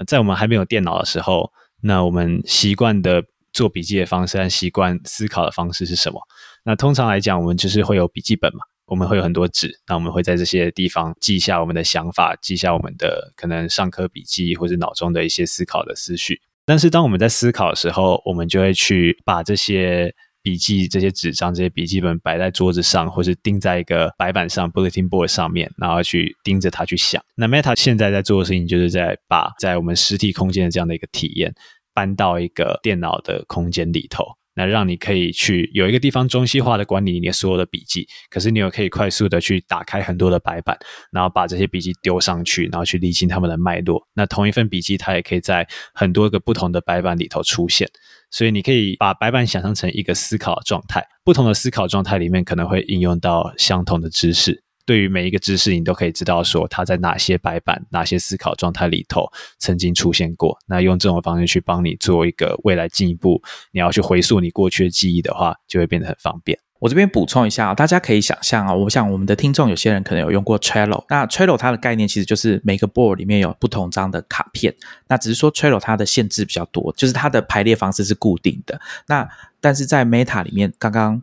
[0.05, 6.19] 在我们还没有电脑的时候，那我们习惯的做笔记的方式和习惯思考的方式是什么？
[6.65, 16.41] 那通常来讲，我们就是会有笔记本嘛，我们会有很多纸，那我们会在这些地方记下我们的想法，记下我们的可能上课笔记或者脑中的一些思考的思绪。
[16.72, 27.22] 但是当我们在思考的时候，我们就会去把这些笔记、这些纸张、这些笔记本摆在桌子上，或是钉在一个白板上 （bulletin board） 上面，然后去盯着它去想。
[27.36, 31.53] 那 Meta 现在在做的事情，就是在把在我们实体空间的这样的一个体验
[31.93, 34.24] 搬到一个电脑的空间里头。
[34.54, 40.78] 那让你可以去有一个地方中心化的管理你所有的笔记，可是你又可以快速的去打开很多的白板，
[41.12, 44.06] 然后把这些笔记丢上去，然后去理清他们的脉络。
[44.14, 47.89] 那同一份笔记，它也可以在很多个不同的白板里头出现，
[48.30, 54.64] 所以你可以把白板想象成一个思考状态，不同的思考状态里面可能会应用到相同的知识。
[54.86, 60.57] 对于每一个知识，你都可以知道说它在哪些白板、哪些思考状态里头曾经出现过。
[60.65, 66.57] 那用这种方式去帮你做一个未来进一步，你要去回溯你过去的记忆的话，就会变得很方便。
[66.79, 74.73] 我这边补充一下，大家可以想象啊，我想我们的听众有些人可能有用过 Trello，那 Trello 它的概念其实就是每个 board 里面有不同张的卡片，
[75.07, 78.82] 那只是说 Trello 它的限制比较多，就是它的排列方式是固定的。
[79.07, 79.29] 那
[79.59, 81.21] 但是在 Meta 里面，刚刚。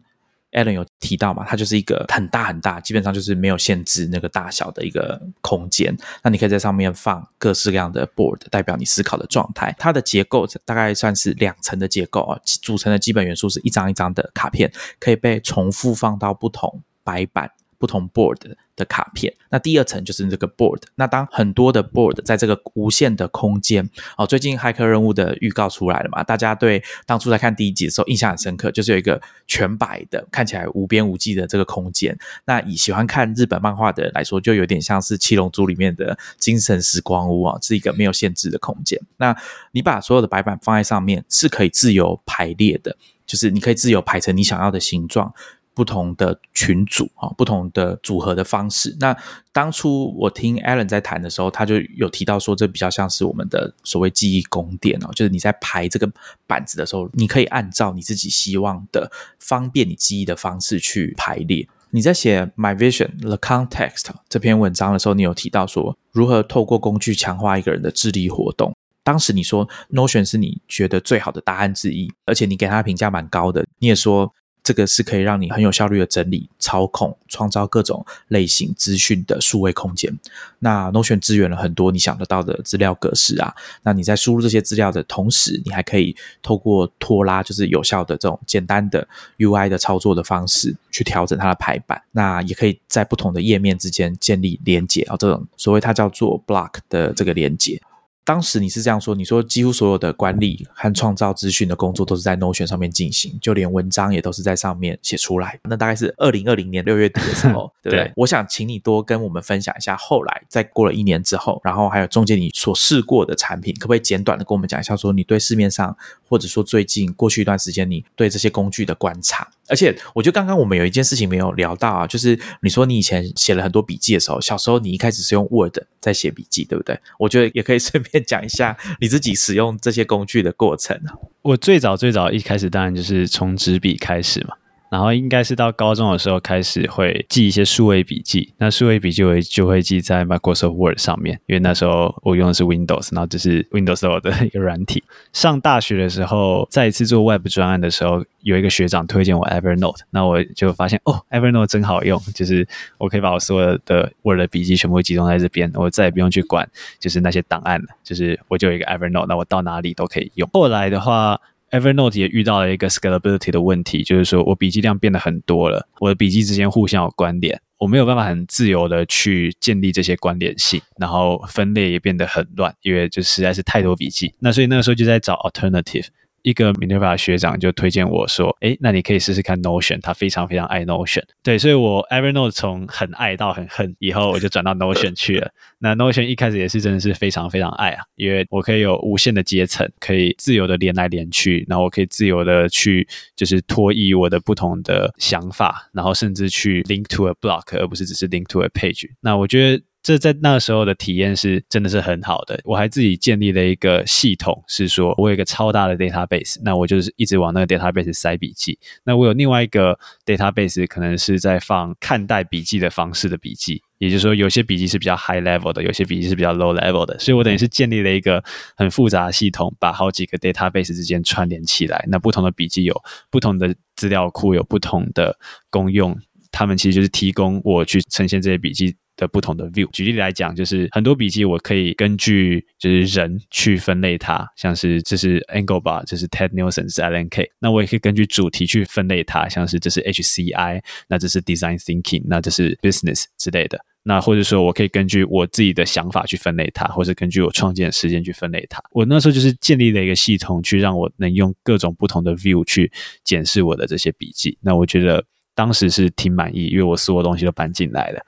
[0.53, 1.44] Allen 有提到嘛？
[1.46, 5.96] 它就是一个很大很大，基本上就是没有限制那个大小的一个空间。
[6.22, 9.74] 那你可以在上面放各式各样的 board，代表你思考的状态。
[9.78, 17.51] 它的结构大概算是两层的结构啊，组成的基本元素是一张一张的卡片，可以被重复放到不同白板。
[17.79, 18.37] 不同 board
[18.76, 20.83] 的卡片，那第二层就是这个 board。
[20.97, 26.22] 那当很多的 board 在这个无限的空间哦，最近骇客任务的预告出来了嘛？
[26.22, 32.16] 大家对当初在看第一集的时候印象很深刻，就是有一个全白的、看起来无边无际的这个空间。
[32.45, 39.01] 那以喜欢看日本漫画的人来说，就有点像是《七龙珠》里面的精神时光屋啊，是一个没有限制的空间。
[39.16, 39.37] 那
[39.72, 45.33] 你把所有的白板放在上面，是可以自由排列的，就是你可以自由排成你想要的形状。
[45.79, 48.97] 不同的群组啊，不同的组合的方式。
[48.99, 49.16] 那
[49.53, 56.11] 当初我听 Alan 在谈的时候，他就有提到说，这比较像是我们的所谓记忆宫殿哦，就是你在排这个
[56.49, 59.09] 板子的时候，你可以按照你自己希望的、
[59.39, 61.68] 方便你记忆的方式去排列。
[61.91, 68.74] 你在写 My Vision the Context 这篇文章的时候，你有提到说，如何透过工具强化一个人的智力活动。
[69.05, 73.64] 当时你说 Notion 是你觉得最好的答案之一，而且你给他评价蛮高的。
[73.79, 74.35] 你也说。
[74.68, 80.14] 这个是可以让你很有效率的整理、操控、创造各种类型资讯的数位空间。
[80.58, 83.54] 那 Notion 支援了很多你想得到的资料格式啊。
[83.82, 89.08] 那你在输入这些资料的同时，你还可以透过拖拉，就是有效的这种简单的
[89.38, 92.02] UI 的操作的方式，去调整它的排版。
[92.12, 97.80] 那也可以在不同的页面之间建立连接啊，这种所谓它叫做 Block 的这个连接。
[98.29, 105.59] 当时你是这样说，你说几乎所有的管理和创造资讯的工作都是在 Notion 上面进行，就连文章也都是在上面写出来。
[105.64, 108.12] 那大概是二零二零年六月底的时候， 对不对？
[108.16, 115.97] 我想请你多跟我们分享一下，后来在过了一年之后，然后还有中间你所试过的产品，可不可以简短的跟我们讲一下，说你对市面上
[116.29, 119.49] 或者说最近过去一段时间你对这些工具的观察？
[119.68, 126.99] 而且我觉得刚刚我们有一件事情没有聊到啊，就是你说你以前写了很多笔记的时候，小时候你一开始是用 Word 在写笔记，对不对？
[127.18, 128.18] 我觉得也可以 顺便。
[128.29, 134.55] 讲一下你自己使用这些工具的过程啊我最早最早一开始当然就是从纸笔开始嘛。
[134.91, 145.03] 然后应该是到高中的时候开始会记一些数位笔记，那数位笔记我就会记在 Microsoft Word 上面，因为那时候我用的是 Windows，然后这是 Windows 的一个软体。
[145.32, 152.66] 上大学的时候，再一次做 Web 专案的时候，有一个学长推荐我 Evernote，那我就发现哦，Evernote 真好用，就是
[152.99, 156.68] 我可以把我所有的 Word 的笔记全部集中在这边，我再也不用去管
[156.99, 160.49] 就是那些档案了，就是我就有一个 Evernote，那我到哪里都可以用。
[160.53, 161.41] 后来的话。
[161.70, 174.32] Evernote 也遇到了一个 scalability 的问题，就是说我笔记量变得很多了，我的笔记之间互相有关联，我没有办法很自由的去建立这些关联性，然后分类也变得很乱，因为就实在是太多笔记。
[174.38, 176.06] 那所以那个时候就在找 alternative。
[176.43, 181.22] 一个 MIT 法学长就推荐我说：“哎，那你可以试试看 Notion，他非常非常爱 Notion。
[181.43, 185.51] 对，所以我 Evernote 从很爱到很恨，以后我就转到 Notion 去了。
[185.78, 199.09] 那 Notion 一开始也是真的是非常非常爱啊，因为我可以有无限的阶层，可以自由的连来连去，然后我可以自由的去就是脱衣我的不同的想法，然后甚至去 link to a block，而不是只是 link to a page。
[199.20, 199.82] 那我觉得。
[200.09, 202.59] 这在那个时候的体验是真的是很好的。
[202.64, 208.78] 我还自己建立了一个系统，是说我有一个超大的 database，那我就是一直往那个 database 塞笔记。
[209.04, 217.18] 那我有另外一个 database，可能是在放看待笔记的方式的笔记，也就是说，有些笔记是比较 high level 的，有些笔记是比较 low level 的。
[217.18, 218.42] 所以我等于是建立了一个
[218.78, 222.02] 很复杂的系统，把好几个 database 之间串联起来。
[222.09, 222.98] 那不同的笔记有
[223.28, 225.38] 不同的资料库，有不同的
[225.68, 226.18] 功用，
[226.50, 228.96] 他们其实就是提供我去呈现这些笔记。
[229.18, 237.50] 的不同的 view，举例来讲，就是很多笔记我可以根据就是人去分类它，像是这是 Engelbart，这是 Ted Nelson，是 Alan K。
[237.58, 243.84] 那我也可以根据主题去分类它，像是这是 HCI，那这是 Design Thinking，那这是 Business 之类的。
[244.04, 248.80] 那或者说我可以根据我自己的想法去分类它，或者根据我创建的时间去分类它。
[248.92, 252.90] 我那时候就是建立了一个系统，去让我能用各种不同的 view 去
[253.24, 254.56] 检视我的这些笔记。
[254.62, 255.22] 那我觉得
[255.54, 258.24] 当时是挺满意，因为我所有东西都搬进来了。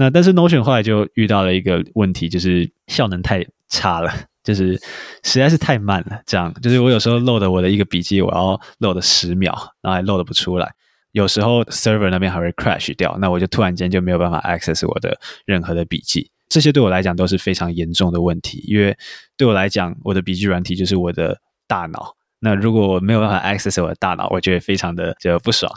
[0.00, 4.08] 那但是 Notion 后来就遇到了一个问题，就是效能太差了，
[4.44, 4.80] 就是
[5.24, 6.22] 实在是太慢了。
[6.24, 10.72] 这样就是我有时候 load 我的一个笔记，我要 load 十秒，然后还 load 不出来。
[11.10, 16.30] 有时候 server 那边还会 crash 掉，那我就突然间就没有办法 access 我的任何的笔记。
[16.48, 18.96] 这些对我来讲都是非常严重的问题，因为
[19.36, 21.36] 对我来讲，我的笔记软体就是我的
[21.66, 22.14] 大脑。
[22.38, 25.68] 那如果我没有办法 access 我的大脑，我觉得非常的就不爽。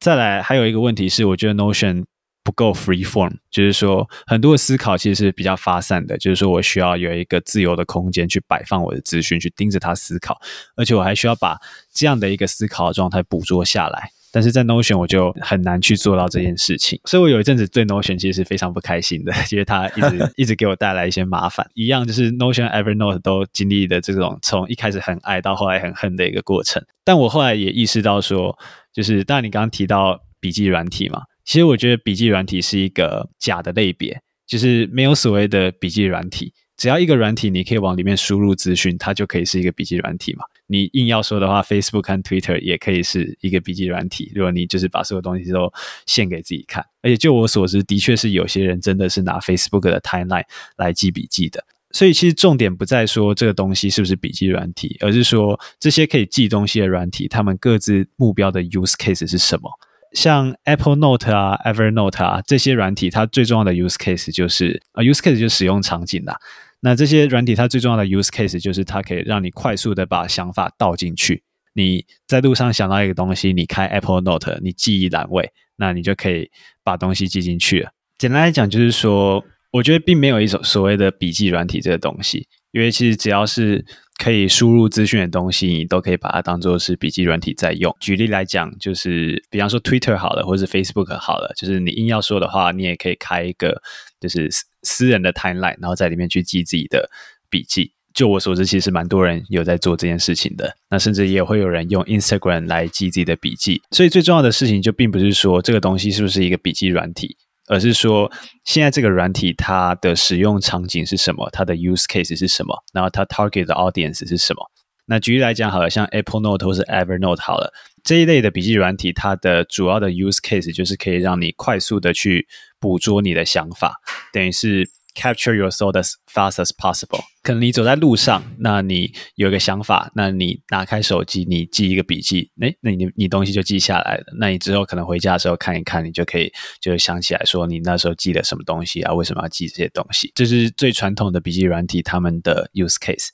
[0.00, 2.04] 再来还有一个问题是，我觉得 Notion。
[2.50, 10.36] 不够 free form，就是说很多的思考其实是比较发散的，就是说我需要有一个自由的空间去摆放我的资讯，去盯着它思考，
[10.74, 11.56] 而且我还需要把
[11.94, 14.10] 这样的一个思考的状态捕捉下来。
[14.32, 21.64] 但是在 Notion 我就很难去做到这件事情，所以我有一阵子对 Notion 其实是非常不开心的， 因为它一直 一直给我带来一些麻烦。
[21.74, 26.84] 一样就是 Notion、Evernote 都经历的这种从一开始很爱到后来很恨的一个过程。
[27.04, 28.58] 但我后来也意识到说，
[28.92, 31.22] 就是当然你刚刚提到笔记软体嘛。
[31.44, 36.52] 其实我觉得笔记软体是一个假的类别，就是没有所谓的笔记软体。
[36.76, 40.44] 只要一个软体，你可以往里面输入资讯，它就可以是一个笔记软体嘛。
[40.66, 44.32] 你硬要说的话，Facebook 和 Twitter 也可以是一个笔记软体。
[44.34, 45.70] 如果你就是把所有东西都
[46.06, 50.44] 献给自己看，而且就我所知，的确是有些人真的是拿 Facebook 的 timeline
[50.78, 51.62] 来记笔记的。
[51.90, 59.70] 所以其实重点不在说这个东西是不是笔记软体，而是说这些可以记东西的软体，他们各自目标的 use case 是什么。
[60.12, 66.36] 像 Apple Note 啊、Evernote 啊这些软体，它最重要的 use case 就是啊，use case 就是使用场景啦。
[66.80, 71.42] 那这些软体它最重要的 use case 就是它可以让你快速的把想法倒进去。
[71.72, 76.50] 你在路上想到一个东西，你开 Apple Note，你记忆栏位，那你就可以
[76.82, 77.92] 把东西记进去了。
[78.18, 83.84] 简单来讲，就是说，我觉得并没有一种所谓的笔记软体这个东西，因为其实只要是
[84.22, 87.94] 可以输入资讯的东西，你都可以把它当做是笔记软体在用。
[88.00, 93.80] 举例来讲，就是比方说 Twitter 好了，或者是 Facebook 好了，就是你硬要说的话，你也可以开一个
[94.20, 94.48] 就是
[94.82, 97.10] 私人的 timeline，然后在里面去记自己的
[97.48, 97.92] 笔记。
[98.12, 100.76] 就我所知，其实蛮多人有在做这件事情的。
[100.90, 103.80] 那甚至也会有人用 Instagram 来记自己的笔记。
[103.92, 107.36] 所以最重要的事情就并不是说这个东西是不是一个笔记软体。
[107.70, 108.30] 而是说，
[108.64, 111.48] 现在这个软体它的使用场景是什么？
[111.50, 112.76] 它的 use case 是什么？
[112.92, 114.60] 然后它 target 的 audience 是什么？
[115.06, 122.46] 那举例来讲，好了，像 Apple Note 或是 Evernote 好了，这一类的笔记软体，它的主要的 use case 就是可以让你快速的去
[122.78, 123.94] 捕捉你的想法，
[124.32, 124.90] 等于是。
[125.14, 127.20] Capture your thought as fast as possible。
[127.42, 134.24] 可能你走在路上，那你有一个想法，那你拿开手机，你记一个笔记，诶，那你你东西就记下来了。
[134.38, 139.12] 那你之后可能回家的时候看一看，你就可以就想起来说你那时候记了什么东西啊？
[139.12, 140.30] 为什么要记这些东西？
[140.34, 143.28] 这是最传统的笔记软体他们的 use case。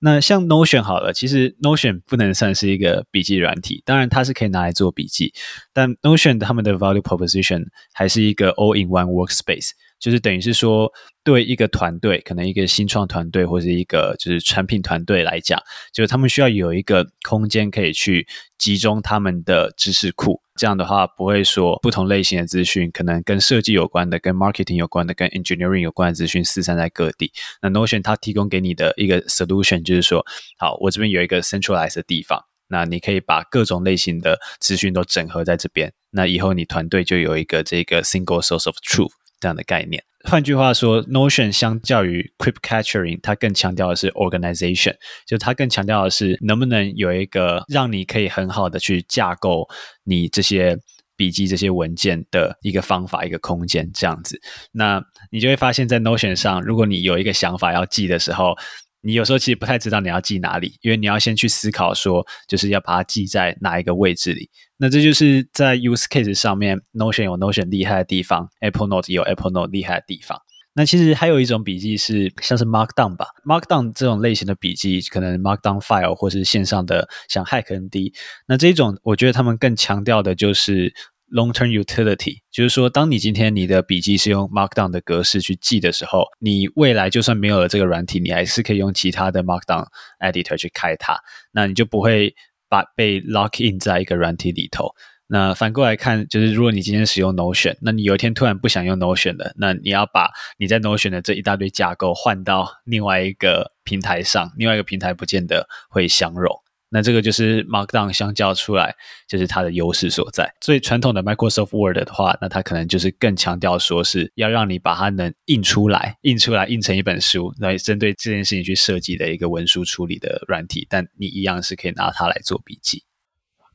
[0.00, 5.34] 那像 Notion 好了，其实 Notion 不能算是一个笔记软体，当然它是可以拿来做笔记，
[5.72, 9.70] 但 Notion 他们的 value proposition 还是一个 all in one workspace。
[10.00, 10.92] 就是等于是说，
[11.24, 15.60] 对一个团队，可能一个新创团队或者一个就是产品团队来讲，
[15.92, 18.26] 就是他们需要有一个空间可以去
[18.58, 20.40] 集中他们的知识库。
[20.56, 27.30] 这样的话，不会说不同类型的资讯，可能跟设计有关的、跟 marketing 有关的、跟 engineering 有关的资讯四散在各地。
[27.62, 30.26] 那 Notion 它提供给你的一个 solution 就是说，
[30.58, 35.92] 好，我这边有一个 centralized 的地方，那你可以把各种类型的资讯都整合在这边。
[36.10, 39.12] 那以后你团队就有一个这个 single source of truth。
[39.40, 44.94] 这样的概念，换句话说，Notion 相较于 Crypt Capturing，它更强调的是 organization，
[45.26, 49.68] 就它更强调的是能不能有一个让你可以很好的去架构
[50.04, 50.76] 你这些
[51.16, 54.40] 笔记、这些文件的一个方法、一个空间这样子。
[54.72, 58.56] 那你就会发现，在 Notion 上，如果你有一个想法要记的时候，
[59.00, 64.50] 你有时候其实不太知道你要记哪里，因为你要先去思考说，就是要把它记在哪一个位置里。
[64.76, 70.40] 那这就是在 use case 上面，Notion 有 Notion 厉害的地方，Apple Note 有 Apple Note 厉害的地方。
[70.74, 78.12] 那其实还有一种笔记是像是 Markdown 吧，Markdown 这种类型的笔记，可能 Markdown file 或是线上的像 HackND。
[78.46, 80.94] 那这种我觉得他们更强调的就是。
[81.30, 89.86] Long-term utility，就是说，当你今天你的笔记是用 Markdown 的格式去记的时候，你未来就算没有了这个软体，你还是可以用其他的 Markdown
[90.20, 91.18] editor 去开它，
[91.52, 92.34] 那你就不会
[92.68, 94.94] 把被 lock in 在一个软体里头。
[95.26, 106.58] 那反过来看，就是如果你今天使用 Notion，那你有一天突然不想用 Notion 了，那你要把你在 Notion 的这一大堆架构换到另外一个平台上，另外一个平台不见得会相容。
[106.90, 108.94] 那这个就是 Markdown 相较出来，
[109.28, 110.50] 就是它的优势所在。
[110.60, 120.86] 最传统的 Microsoft Word 的话，那它可能就是更强调说是要让你把它能印出来，印出来印成一本书，来针对这件事情去设计的一个文书处理的软体。
[120.88, 123.04] 但你一样是可以拿它来做笔记。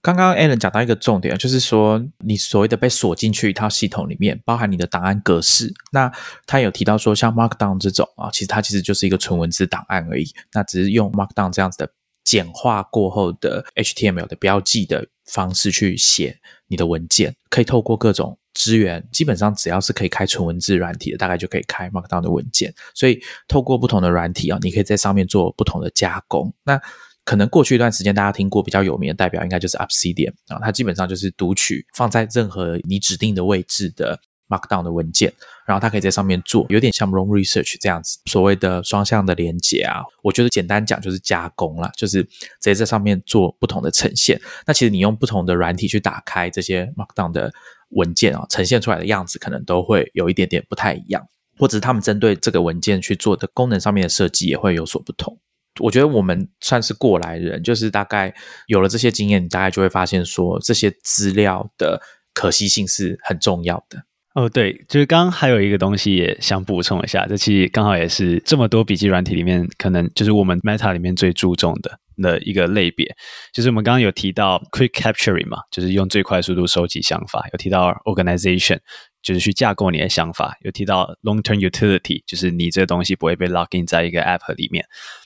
[0.02, 5.72] 刚刚 Alan 讲到一个重点，就是说你所谓的被锁进去一套系统里面，包含你的档案格式。
[5.92, 6.12] 那
[6.48, 10.26] 他有提到说，像 Markdown 这种啊，其实它其实就是一个纯文字档案而已。
[10.52, 11.90] 那只是用 Markdown 这样子的。
[12.24, 22.74] 简化过后的 HTML 的标记的方式去写你的文件，可以透过各种资源，基本上只要是可以开纯文字软体的，大概就可以开 Markdown 的文件。
[22.94, 26.54] 所以透过不同的软体啊，你可以在上面做不同的加工。
[26.64, 26.80] 那
[27.26, 34.20] 可能过去一段时间大家听过比较有名的代表，应该就是 Obsidian 啊，它基本上就是读取放在任何你指定的位置的。
[34.50, 35.34] Markdown 的文件，
[35.66, 40.02] 然后它可以在上面做，有点像 Wrong Research 这样子，所谓的双向的连接啊。
[40.22, 42.30] 我觉得简单讲就是加工了，就是直
[42.62, 44.40] 接在上面做不同的呈现。
[44.66, 47.52] 那其实你用不同的软体去打开这些 Markdown 的
[47.90, 51.26] 文件啊，呈现出来的样子可能都会有一点点不太一样，
[51.58, 55.38] 或者是他们针对这个文件去做的功能上面的设计也会有所不同。
[55.80, 58.32] 我觉得我们算是过来人，就是大概
[58.68, 62.00] 有了这些经验，你大概就会发现说，这些资料的
[62.32, 64.04] 可惜性是很重要的。
[64.34, 73.16] 哦，对，就是刚刚还有一个东西也想补充一下，这其实刚好也是这么多笔记软体里面，可能就是我们 Meta 里面最注重的的一个类别，
[73.54, 78.80] 就是我们刚刚有提到 Quick Capturing 嘛，就是用最快速度收集想法；有提到 Organization，
[79.22, 84.84] 就是去架构你的想法；有提到 Long Term Utility，就是你这个东西不会被 lock in 在一个 App 里面。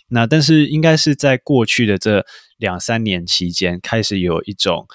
[0.10, 2.26] 那但是应该是在过去的这
[2.58, 4.86] 两三年期间，开始有一种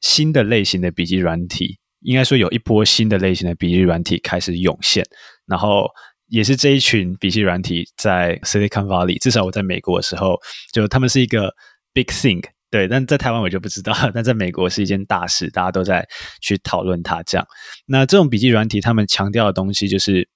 [0.00, 1.78] 新的类型的笔记软体。
[2.02, 5.04] 应该说有一波新的类型的笔记软体开始涌现，
[5.46, 5.86] 然后
[6.28, 10.38] 也是这一群笔记软体在 Silicon Valley，至少我在美国的时候，
[10.72, 11.54] 就他们是一个
[11.92, 16.06] big thing，对，但在台湾我就不知道，但在美国是一件大事，大家都在
[16.40, 17.22] 去讨论它。
[17.24, 17.46] 这样，
[17.86, 20.28] 那这种笔记软体他们强调的东西就是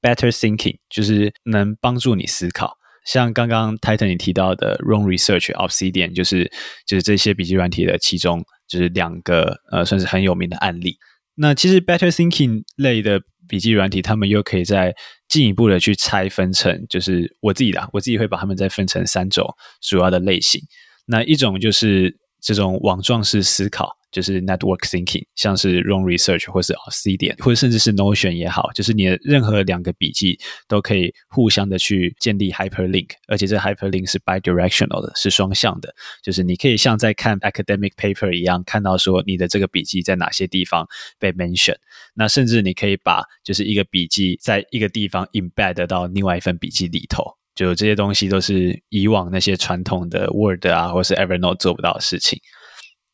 [0.00, 2.72] better thinking，就是能帮助你思考。
[3.04, 6.50] 像刚刚 Titan 你提到的 Wrong Research Obsidian，就是
[6.86, 8.42] 就是这些笔记软体的其中。
[8.72, 10.96] 就是两个呃，算是很有名的案例。
[11.34, 14.94] 那其实 Better Thinking 类的笔记软体，他们又可以再
[15.28, 19.46] 进一步的去拆分成，就是我自己的，我自己会把它们再分成三种
[19.82, 20.60] 主要的类型。
[21.06, 23.94] 那一种就是这种网状式思考。
[24.12, 30.38] 就是 network thinking，像是 r o n g research 或是 Obsidian，或者甚至是 Notion 也好，就是你的任何两个笔记
[30.68, 35.92] 都可以互相的去建立 hyperlink，而且这 hyperlink 是 bidirectional 的，是双向的，
[36.22, 40.86] 就是你可以像在看 academic paper 一样，看到说你的这个笔记在哪些地方
[41.18, 41.74] 被 mention，
[42.14, 52.38] 那甚至你可以把就是一个笔记在一个地方 embed 到另外一份笔记里头，就这些东西都是以往那些传统的 Word 啊，或是 Evernote 做不到的事情。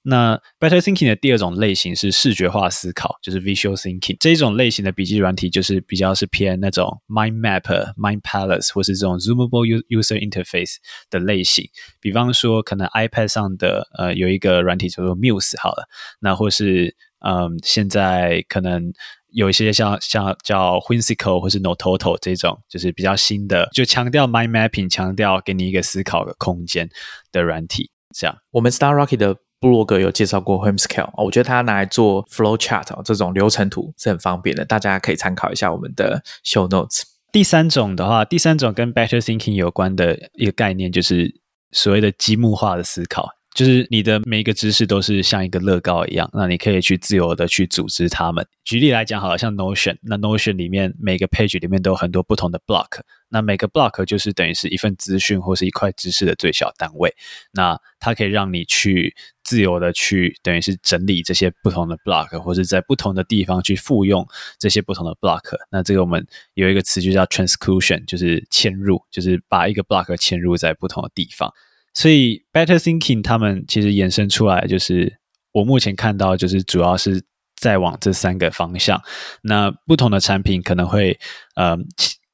[0.02, 10.76] 那 Better Thinking 的第二种类型是视觉化思考，就是 Visual Thinking 这一种类型的笔记软体，就是比较是偏那种 Mind Map、Mind Palace 或是这种 Zoomable User Interface
[11.10, 11.68] 的类型。
[12.00, 15.86] 比方说，可能 iPad 上的呃有一个软体叫做 Muse 好了，
[16.20, 18.92] 那或是嗯现在可能
[19.30, 26.88] 有一些像像叫 Whimsical 或是 Nototo 这种，就是比较新的，就强调 Mind Mapping，强调给你一个思考的空间
[27.30, 27.90] 的软体。
[28.14, 29.36] 这样，我们 Star Rocket 的。
[29.60, 37.02] 布洛格有介绍过 Whimsical，我觉得它拿来做 flow chart 这种流程图是很方便的，大家可以参考一下我们的 show notes。
[37.32, 41.40] 第三种的话，第三种跟 better thinking 有关的一个概念，就是
[41.72, 48.46] 所谓的积木化的思考，就是你的每一个知识都是像一个乐高一样，那你可以去自由的去组织它们。
[48.64, 53.00] 举例来讲，好像 Notion，那 Notion 里面每个 page 里面都有很多不同的 block。
[53.30, 57.14] 那每个 block 就是等于是一份资讯或是一块知识的最小单位，
[57.52, 59.14] 那它可以让你去
[59.48, 64.28] 自由的去等于是整理这些不同的 block，或者在不同的地方去复用
[64.58, 65.42] 这些不同的 block。
[65.70, 71.50] 那这个我们有一个词就叫 transclusion，就是嵌入，就是把一个 block 嵌入在不同的地方。
[71.94, 75.18] 所以 better thinking 他们其实衍生出来，就是
[75.52, 77.22] 我目前看到就是主要是
[77.56, 79.00] 在往这三个方向。
[79.40, 81.18] 那不同的产品可能会
[81.54, 81.78] 呃。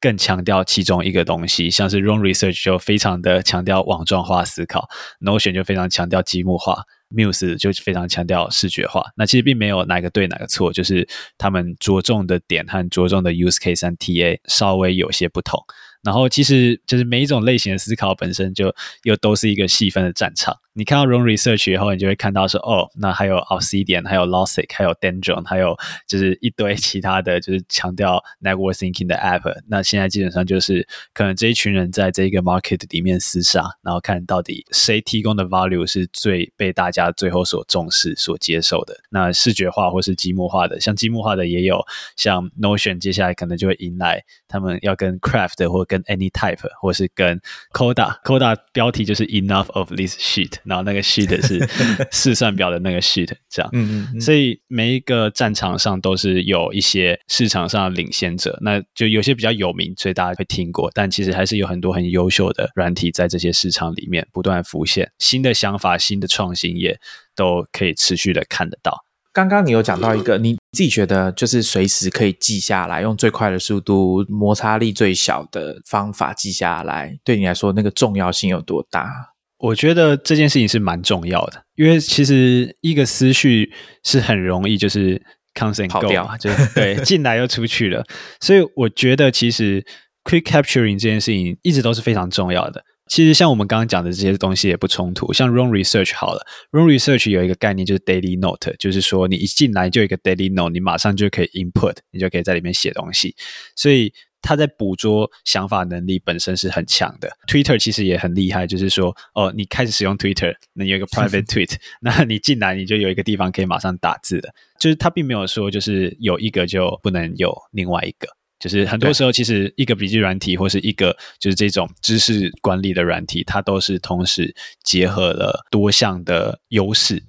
[0.00, 4.86] 更强调其中一个东西，像是 RON RESEARCH 就非常的强调网状化思考
[5.22, 6.82] ，Notion 就非常强调积木化
[7.14, 9.04] ，Muse 就非常强调视觉化。
[9.16, 11.06] 那其实并没有哪个对哪个错，就是
[11.38, 15.58] 他们着重的点和着重的 Use Case 和 TA 稍微有些不同。
[16.02, 20.54] 然后其实就是每一种类型的思考本身就又都是一个细分的战场。
[20.76, 25.76] 你看到 Room Research 以后，你就会看到说，哦，那还有 Obsidian，还有 Logic，还有 Dendron，还有
[26.08, 29.62] 就是一堆其他的就是强调 Network Thinking 的 App。
[29.68, 38.96] 那现在基本上就是可能这一群人在这个 Market 里面厮杀，然后看到底谁提供的 Value 是最被大家最后所重视、所接受的。
[39.10, 41.80] 那视觉化或是积木化的，像积木化的也有，
[42.16, 47.40] 像 Notion，接下来可能就会迎来他们要跟 Craft 或跟 Any Type，或是跟
[47.72, 50.63] Coda，Coda 标题就是 Enough of this Sheet。
[50.64, 51.66] 然后那个 sheet 是
[52.12, 66.98] 试算表的那个 sheet，这样，嗯嗯，所以每一个战场上都是有一些市场上的领先者，那就有些比较有名，所以大家会听过，但其实还是有很多很优秀的软体在这些市场里面不断浮现，新的想法、新的创新也
[67.34, 69.04] 都可以持续的看得到。
[69.32, 79.33] 刚刚你有讲到一个，你自己觉得就是随时可以记下来，用最快的速度、摩擦力最小的方法记下来，对你来说那个重要性有多大？
[79.64, 85.22] 我觉得这件事情是蛮重要的，因为其实一个思绪是很容易就是
[85.54, 88.04] comes and go，就对进来又出去了。
[88.40, 89.82] 所以我觉得其实
[90.22, 92.84] quick capturing 这件事情一直都是非常重要的。
[93.06, 95.32] 其实像我们刚刚讲的这些东西也不冲突。
[95.32, 103.34] 像 room research 好了，room research 有一个概念就是 daily note，就是说你一进来就一个 daily note，你马上就可以 input，你就可以在里面写东西。
[103.76, 104.12] 所以
[104.44, 107.34] 他在捕捉想法能力本身是很强的。
[107.48, 114.54] Twitter 其实也很厉害，就是说，哦，你开始使用 Twitter，那有一个 private tweet，那你进来你就有一个地方可以马上打字的。
[114.78, 118.28] 就是他并没有说，就是有一个就不能有另外一个。
[118.60, 127.22] 就是很多时候，其实一个笔记软体或是一个就是这种知识管理的软体，它都是同时结合了多项的优势。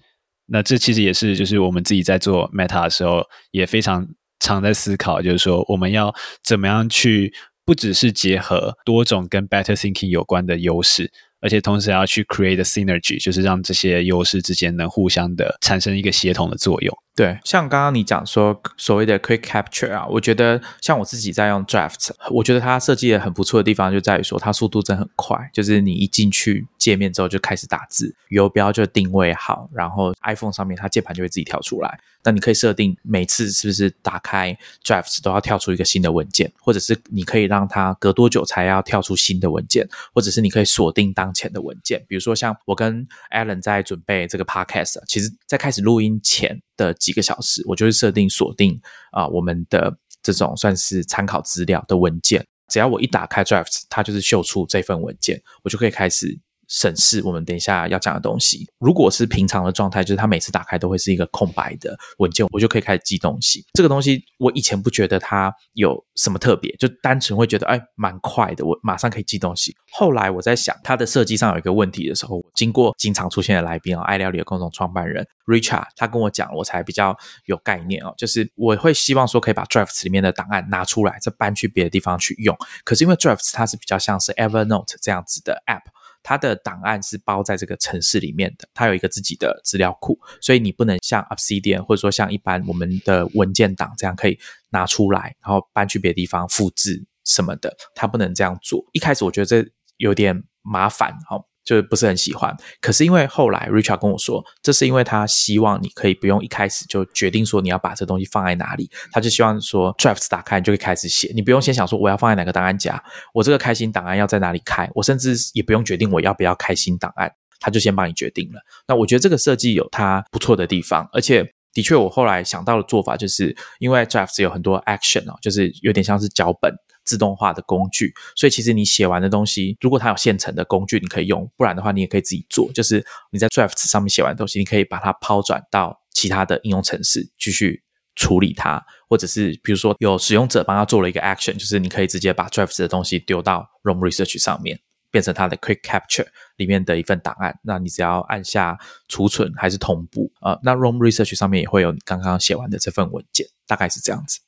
[0.46, 4.06] 那这其实也是就是我们自己在做 Meta 的时候也非常。
[4.46, 7.34] 常在思考，就是说我们要怎么样去，
[7.66, 11.12] 不只是结合多种跟 better thinking 有关的优势。
[11.42, 16.96] 而且同时要去 create synergy，就是让这些优势之间能互相的产生一个协同的作用。
[17.16, 31.98] 对，像刚刚你讲说所谓的 quick capture 啊，我觉得像我自己在用 draft，我觉得它设计的很不错的地方就在于说它速度真很快，就是你一进去界面之后就开始打字，游标就定位好，然后 iPhone 上面它键盘就会自己跳出来。
[32.28, 42.04] 那你可以设定每次是不是打开 draft 都要跳出一个新的文件，或者是你可以让它隔多久才要跳出新的文件，或者是你可以锁定当前的文件。
[42.10, 48.80] 比如说像我跟 Alan 在准备这个 podcast，其实在开始录音前的几个小时，我就会设定锁定
[49.12, 56.40] 啊我们的这种算是参考资料的文件，只要我一打开 draft，它就是秀出这份文件，我就可以开始。
[56.68, 58.68] 审视我们等一下要讲的东西。
[58.80, 63.66] 如果是平常的状态，就是它每次打开都会是一个空白的文件，我就可以开始记东西。
[63.74, 69.76] 这个东西我以前不觉得它有什么特别，就单纯会觉得哎蛮快的，我马上可以记东西。
[69.92, 78.14] 后来我在想它的设计上有一个问题的时候，经过经常出现的来宾哦，爱料理的共同创办人 Richard，他跟我讲，我才比较有概念哦。
[78.18, 82.56] 就是我会希望说可以把 Drafts 里面的档案拿出来，再搬去别的地方去用。
[82.84, 85.95] 可是因为 Drafts 它是比较像是 Evernote 这样子的 App。
[86.28, 94.40] 它的档案是包在这个城市里面的，它有一个自己的资料库，所以你不能像 Up C D N 或者说像一般我们的文件档这样可以
[94.72, 98.84] 拿出来，然后搬去别的地方复制什么的，它不能这样做。
[98.92, 99.64] 一开始我觉得这
[99.98, 101.40] 有点麻烦，哈。
[101.66, 118.62] 就不是很喜欢，可是因为后来 Richard 跟我说，这是因为他希望你可以不用一开始就决定说你要把这东西放在哪里，他就希望说 Drafts 打开你就可以开始写，你不用先想说我要放在哪个档案夹，我这个开心档案要在哪里开，我甚至也不用决定我要不要开心档案，他就先帮你决定了。
[118.88, 121.44] 那我觉得这个设计有它不错的地方，而且
[121.74, 126.72] 的确我后来想到的做法就是因为 Drafts 有很多 action 哦，就是有点像是脚本。
[127.06, 132.72] 自动化的工具，所以其实你写完的东西，如果它有现成的工具，你可以用；不然的话，你也可以自己做。
[132.74, 137.84] 就是你在 Drafts 上面写完东西，你可以把它抛转到其他的应用程式继续
[138.16, 144.80] 处理它，或者是比如说有使用者帮他做了一个 action，就是你可以直接把 Drafts 的东西丢到 Roam Research 上面，
[145.12, 146.28] 变成它的 Quick Capture
[146.58, 147.60] 里面的一份档案。
[147.64, 154.40] 那你只要按下储存还是同步啊，那 Roam Research 上面也会有你刚刚写完的这份文件，大概是这样子。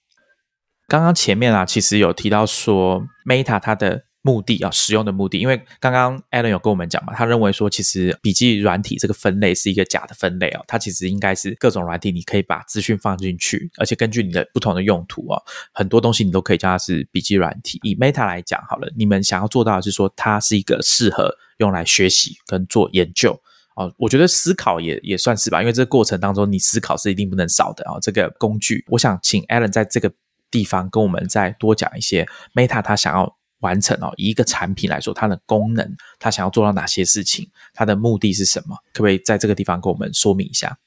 [0.87, 15.41] 刚刚前面啊，其实有提到说 Meta 它的目的啊，使用的目的，因为刚刚 Alan 有跟我们讲嘛，他认为说其实笔记软体这个分类是一个假的分类哦，它其实应该是各种软体，你可以把资讯放进去，而且根据你的不同的用途啊，
[15.73, 17.79] 很多东西你都可以叫它是笔记软体。
[17.83, 23.37] 以 Meta 来讲好了，你们想要做到的是说它是一个适合用来学习跟做研究
[23.75, 27.99] 哦，我觉得思考也也算是吧，因为这个过程当中你思考是一定不能少的啊。
[28.01, 30.09] 这个工具，我想请 Alan 在这个。
[30.51, 38.75] 地方跟我们再多讲一些，Meta 它想要完成哦，一个产品来说，它的功能，它想要做到哪些事情，它的目的是什么？
[38.93, 40.77] 可不可以在这个地方跟我们说明一下？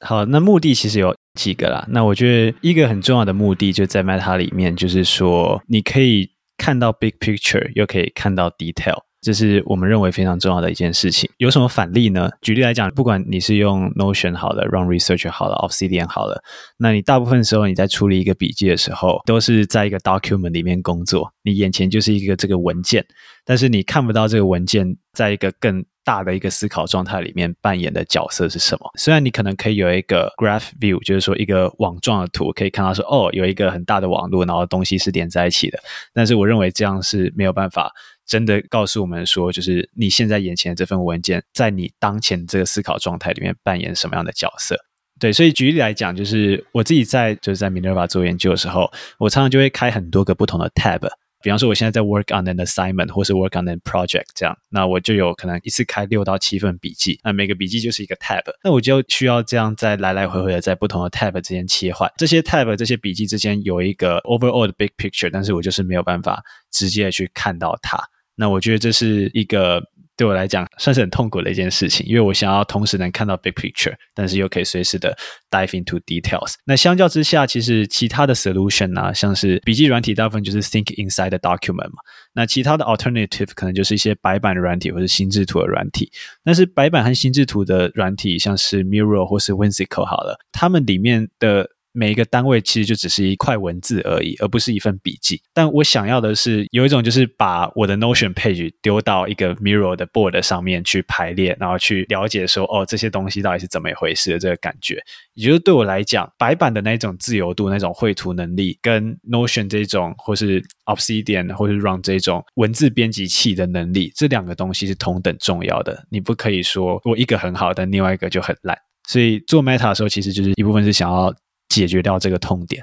[0.00, 1.86] 好，那目的其实有几个啦。
[1.90, 9.02] 那我觉得一个很重要的目的就在 Meta 里面，就是说你可以看到 big picture，又可以看到 detail。
[9.20, 11.30] 这是我们认为非常重要的一件事情。
[11.36, 12.30] 有什么反例呢？
[12.40, 16.42] 举例来讲，不管你是用 Notion 好了，Run Research 好了，Obsidian 好了，
[16.78, 23.04] 那你大部分时候你在处理一个笔记的时候，都是在一个 document 里面工作，你眼前就是一个这个文件，
[23.44, 28.90] 但是你看不到这个文件在一个更大的一个思考状态里面扮演的角色是什么。
[28.98, 35.78] 虽然你可能可以有一个 Graph View，就是说一个网状的图，可以看到说哦，有一个很大的网络，然后东西是连在一起的，
[36.14, 37.92] 但是我认为这样是没有办法。
[38.30, 44.76] 真的告诉我们说，就是你现在眼前的这份文件，在你当前这个思考状态里面扮演什么样的角色？
[45.18, 48.88] 对，所以举例来讲，就是我自己在就是在 Minerva 做研究的时候，
[49.18, 51.10] 我常常就会开很多个不同的 tab。
[51.42, 64.18] 比方说，我现在在 work on an assignment 或是 work on an project 这样，那我就有可能一次开六到七份笔记，那每个笔记就是一个 tab，那我就需要这样在来来回回的在不同的 tab 之间切换，这些 tab 这些笔记之间有一个
[64.20, 67.98] overall 的 big picture，但是我就是没有办法直接去看到它。
[68.40, 69.82] 那我觉得这是一个
[70.16, 75.14] 对我来讲算是很痛苦的一件事情，因为我想要同时能看到 big picture，但是又可以随时的
[75.50, 76.54] dive into details。
[76.64, 82.00] 那相较之下，其实其他的 solution 啊，像是笔记软体，大部分就是 think inside the document 嘛。
[82.32, 86.10] 那其他的 alternative 可能就是一些白板的软体或者心智图的软体。
[86.42, 91.68] 但是白板和心智图的软体，像是 Miro 或是 w i n s i c a l 好了，它们里面的。
[92.00, 95.38] 每一个单位其实就只是一块文字而已，而不是一份笔记。
[95.52, 104.98] 但我想要的是有一种，就是把我的 Notion page 丢到一个 Mirror 的 board 上面去排列，然后去了解说，哦，这些东西到底是怎么一回事的这个感觉。
[105.34, 116.06] 也就是对我来讲，白板的那种自由度、那种绘图能力，跟 Notion 这种或是 Obsidian 或是 Run 这种文字编辑器的能力，这两个东西是同等重要的。
[116.08, 118.74] 你不可以说我一个很好，但另外一个就很烂。
[119.06, 121.30] 所以做 Meta 的时候，其实就是一部分是想要。
[121.70, 122.82] 解决掉这个痛点。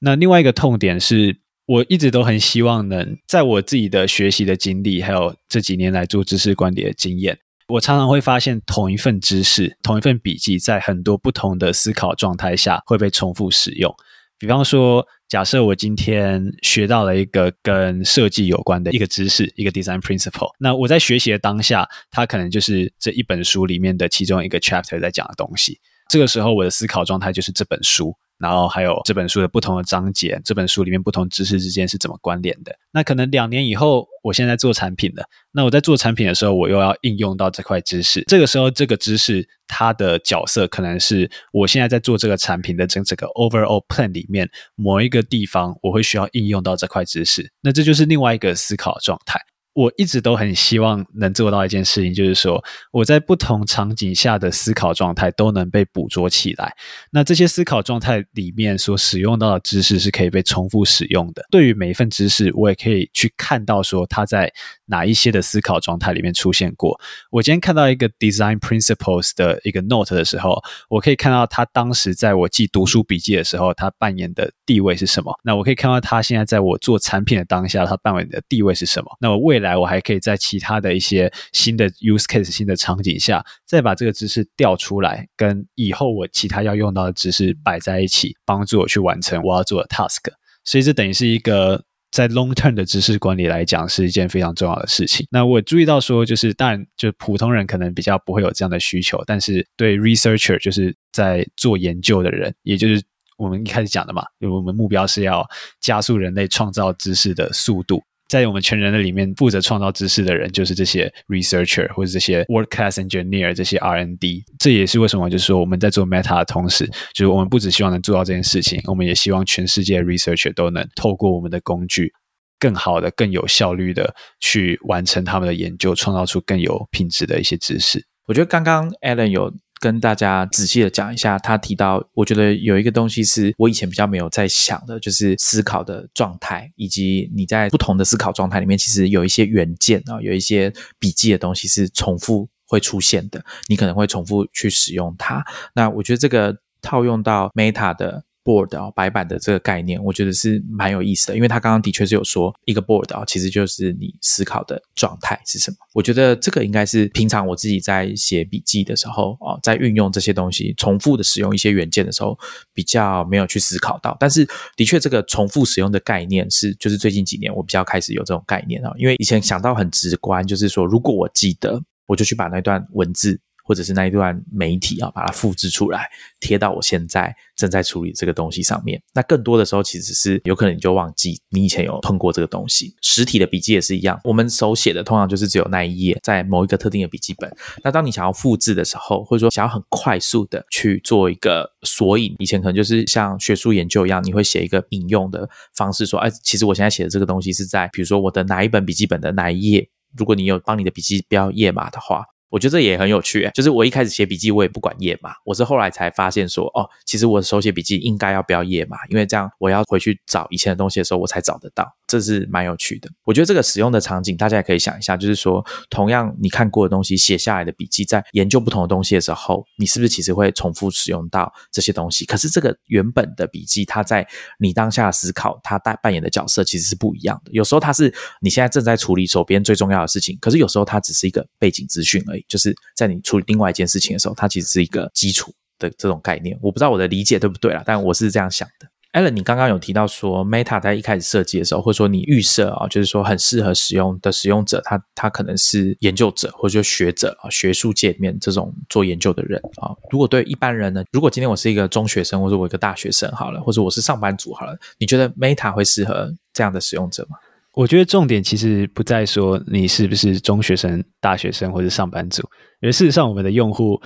[0.00, 7.38] 那另外一个痛点是，我一直都很希望能在我自己的学习的经历，还有这几年来做知识管理的经验，
[7.68, 13.94] 我常常会发现同一份知识、同一份笔记，在很多不同的思考状态下会被重复使用。
[14.40, 25.78] 比方说，假设我今天学到了一个跟设计有关的一个知识，一个 design principle，那我在学习的当下，它可能就是这一本书里面的其中一个 chapter 在讲的东西。
[26.12, 32.76] 这个时候，我的思考状态就是这本书，然后还有这本书的不同的章节，这本书里面不同知识之间是怎么关联的。
[32.92, 38.22] 那可能两年以后，我现在做产品了，那我在做产品的时候，我又要应用到这块知识。
[38.28, 47.50] 这个时候，这个知识它的角色可能是我现在在做这个产品的整整个 overall plan 里面某一个地方，我会需要应用到这块知识。
[47.62, 49.40] 那这就是另外一个思考状态。
[49.74, 56.74] 我一直都很希望能做到一件事情，就是说我在不同场景下的思考状态都能被捕捉起来。
[57.10, 61.44] 那这些思考状态里面所使用到的知识是可以被重复使用的。
[61.50, 64.52] 对于每一份知识，我也可以去看到说它在
[64.86, 67.00] 哪一些的思考状态里面出现过。
[67.30, 75.32] 我今天看到一个 design principles 的一个 note 的时候，我可以看到他当时在我记读书笔记的时候，他扮演的地位是什么。
[75.42, 79.16] 那我可以看到他现在在我做产品的当下，他扮演的地位是什么。
[79.18, 90.30] 那我未来我还可以在其他的一些新的 use case、新的场景下，再把这个知识调出来，跟以后我其他要用到的知识摆在一起，帮助我去完成我要做的 task。
[90.64, 95.26] 所以这等于是一个在 long term 的知识管理来讲是一件非常重要的事情。
[95.30, 103.02] 那我注意到说，就是当然，就普通人可能比较不会有这样的需求，但是对 researcher 就是在做研究的人，也就是
[103.38, 105.44] 我们一开始讲的嘛，就我们目标是要
[105.80, 108.02] 加速人类创造知识的速度。
[108.32, 114.42] 在我们全人类里面，负责创造知识的人就是这些 researcher 或者这些 world class engineer 这些 R N D。
[114.58, 122.10] 这也是为什么，就是说我们在做 Meta 的同时，就是我们不只希望能做到这件事情，我们也希望全世界 researcher 都能透过我们的工具，
[122.58, 128.02] 更好的、更有效率的去完成他们的研究，创造出更有品质的一些知识。
[128.26, 129.52] 我觉得刚刚 Alan 有。
[129.82, 145.44] 跟大家仔细的讲一下，他提到，我觉得有一个东西是我以前比较没有在想的，就是思考的状态，以及你在不同的思考状态里面，其实有一些原件啊，有一些笔记的东西是重复会出现的，你可能会重复去使用它。
[145.74, 148.22] 那我觉得这个套用到 Meta 的。
[148.44, 155.76] Board 啊，白板的这个概念，我觉得是蛮有意思的，因为他刚刚的确是有说一个 board 啊，其实就是你思考的状态是什么。
[155.94, 162.38] 我觉得这个应该是平常我自己在写笔记的时候啊，在运用这些东西，重复的使用一些元件的时候，
[162.72, 164.16] 比较没有去思考到。
[164.18, 164.46] 但是
[164.76, 173.40] 的确，这个重复使用的概念是，就是最近几年我比较开始有这种概念啊，因为以前想到很直观，就是说如果我记得，我就去把那段文字。
[173.62, 176.08] 或者是那一段媒体啊，把它复制出来，
[176.40, 179.00] 贴到我现在正在处理这个东西上面。
[179.14, 182.94] 那更多的时候，其实是有可能你就忘记你以前有碰过这个东西。
[183.00, 187.50] 实体的笔记也是一样，我们手写的通常就是只有那一页在某一个特定的笔记本。
[187.84, 199.88] 那当你想要复制的时候，或者说想要很快速的去做一个索引，以前可能就是像学术研究一样，你会写一个引用的方式，说，哎，其实我现在写的这个东西是在，比如说我的哪一本笔记本的哪一页。
[200.16, 202.24] 如果你有帮你的笔记标页码的话。
[202.52, 213.08] 我觉得这也很有趣，就是我一开始写笔记，我也不管页码，我是后来才发现说，哦，其实我手写笔记应该要标页码，因为这样我要回去找以前的东西的时候，我才找得到，这是蛮有趣的。
[213.24, 222.26] 我觉得这个使用的场景，大家也可以想一下，就是说，同样你看过的东西，写下来的笔记，在研究不同的东西的时候，你是不是其实会重复使用到这些东西？
[222.26, 224.28] 可是这个原本的笔记，它在
[224.58, 227.52] 你当下思考，它扮扮演的角色其实是不一样的。
[227.52, 228.12] 有时候它是
[228.42, 232.44] 你现在正在处理手边最重要的事情，可是有时候它只是一个背景资讯而已。
[232.46, 236.58] 就是在你处理另外一件事情的时候，它其实是一个基础的这种概念。
[236.60, 238.91] 我不知道我的理解对不对啦，但我是这样想的。
[239.12, 249.92] Allen，你刚刚有提到说，Meta 在一开始设计的时候，或者说你预设啊，就是说很适合使用的使用者，他他可能是研究者或者说学者啊，学术界面这种做研究的人啊。
[250.10, 257.36] 如果对一般人呢，如果今天我是一个中学生，或者我一个大学生好了，或者我是上班族好了，你觉得 Meta 会适合这样的使用者吗？
[257.74, 262.42] 我觉得重点其实不在说你是不是中学生、大学生或者上班族，
[262.80, 264.00] 因为事实上我们的用户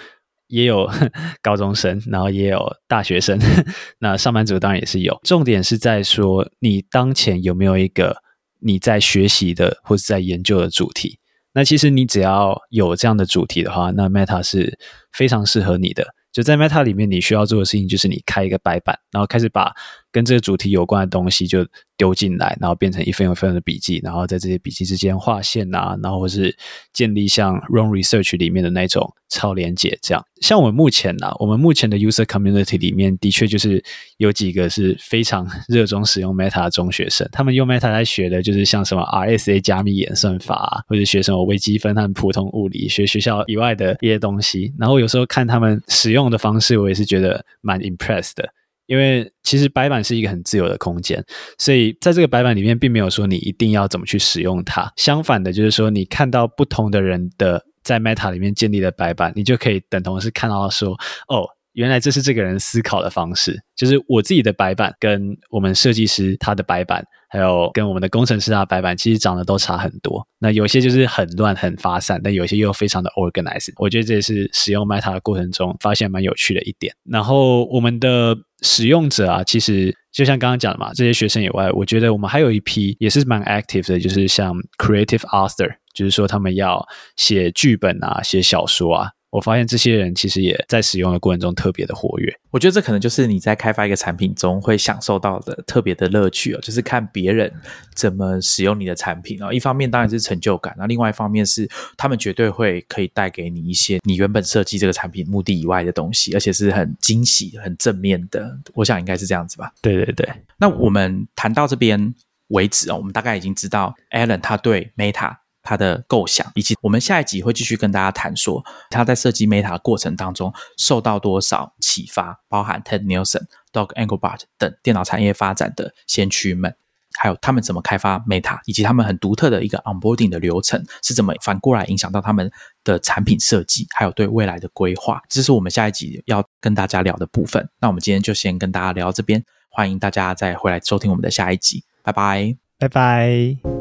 [0.49, 0.89] 也有
[1.43, 3.39] 高中生，然后也有大学生，
[4.01, 5.19] 那上班族当然也是有。
[5.25, 8.17] 重点是在说你当前有没有一个
[8.61, 11.19] 你在学习的或者在研究的主题。
[11.53, 14.79] 那其实你只要有这样的主题的话，那 Meta 是
[15.11, 16.15] 非常适合你的。
[16.31, 19.73] 就在 Meta 里面，你需要做的事情就是你开一个白板，然后开始把
[20.17, 21.63] 跟这个主题有关的东西就
[21.99, 26.57] 丢进来，然后变成一份一份的笔记，然后在这些笔记之间划线啊，然后或是
[26.95, 30.25] 建立像 Run Research 里面的那种超连接，这样。
[30.41, 33.85] 像我们目前呢，我们目前的 User Community 里面的确就是
[34.17, 44.73] 有几个是非常 热衷使用 Meta 的中学生，他们用 Meta 来学的就是像什么 RSA 加密演算法，或者学什么微积分和普通物理，学学校以外的一些东西。
[44.79, 48.49] 然后有时候看他们使用的方式，我也是觉得蛮 impressed 的。
[48.87, 51.23] 因为其实白板是一个很自由的空间，
[51.59, 54.93] 所以在这个白板里面，并没有说你一定要怎么去使用它。
[54.97, 60.93] 相反的，就是说你看到不同的人的在 Meta 里面建立的白板，你就可以等同是看到说，
[61.29, 61.47] 哦，
[61.77, 70.27] 原来这是这个人思考的方式，就是我自己的白板跟我们设计师他的白板，还有跟我们的工程师他的白板，其实长得都差很多。
[70.39, 73.75] 那有些就是很乱很发散，但有些又非常的 organized。
[73.77, 76.95] 我觉得这也是使用 Meta 的过程中发现蛮有趣的一点。
[77.05, 86.83] 然后我们的使用者啊，其实就像刚刚讲的嘛，这些学生以外，我觉得我们还有一批也是蛮 active 的，就是像 creative author，就是说他们要
[87.17, 89.11] 写剧本啊，写小说啊。
[89.31, 92.35] 我发现这些人其实也在使用的过程中特别的活跃。
[92.51, 97.53] 我觉得这可能就是你在开发一个产品中会享受到的特别的乐趣哦，就是看别人
[97.95, 99.53] 怎么使用你的产品哦。
[99.53, 108.59] 一方面当然是成就感，那另外一方面是他们绝对会可以带给你一些你原本设计这个产品目的以外的东西，而且是很惊喜、很正面的。
[108.75, 109.71] 我想应该是这样子吧。
[109.83, 110.27] 对对对。
[110.57, 112.15] 那我们谈到这边
[112.49, 115.37] 为止哦，我们大概已经知道 Alan 他对 Meta。
[115.67, 126.75] 他的构想，以及我们下一集会继续跟大家谈说他在设计 Meta 过程当中受到多少启发，包含 Ted Nelson、Doug Engelbart 等电脑产业发展的先驱们，
[127.19, 132.51] 还有他们怎么开发 Meta，以及他们很独特的一个 onboarding 的流程是怎么反过来影响到他们
[132.85, 135.21] 的产品设计，还有对未来的规划。
[135.29, 137.69] 这是我们下一集要跟大家聊的部分。
[137.81, 143.76] 那我们今天就先跟大家聊这边，欢迎大家再回来收听我们的下一集，拜拜，拜拜。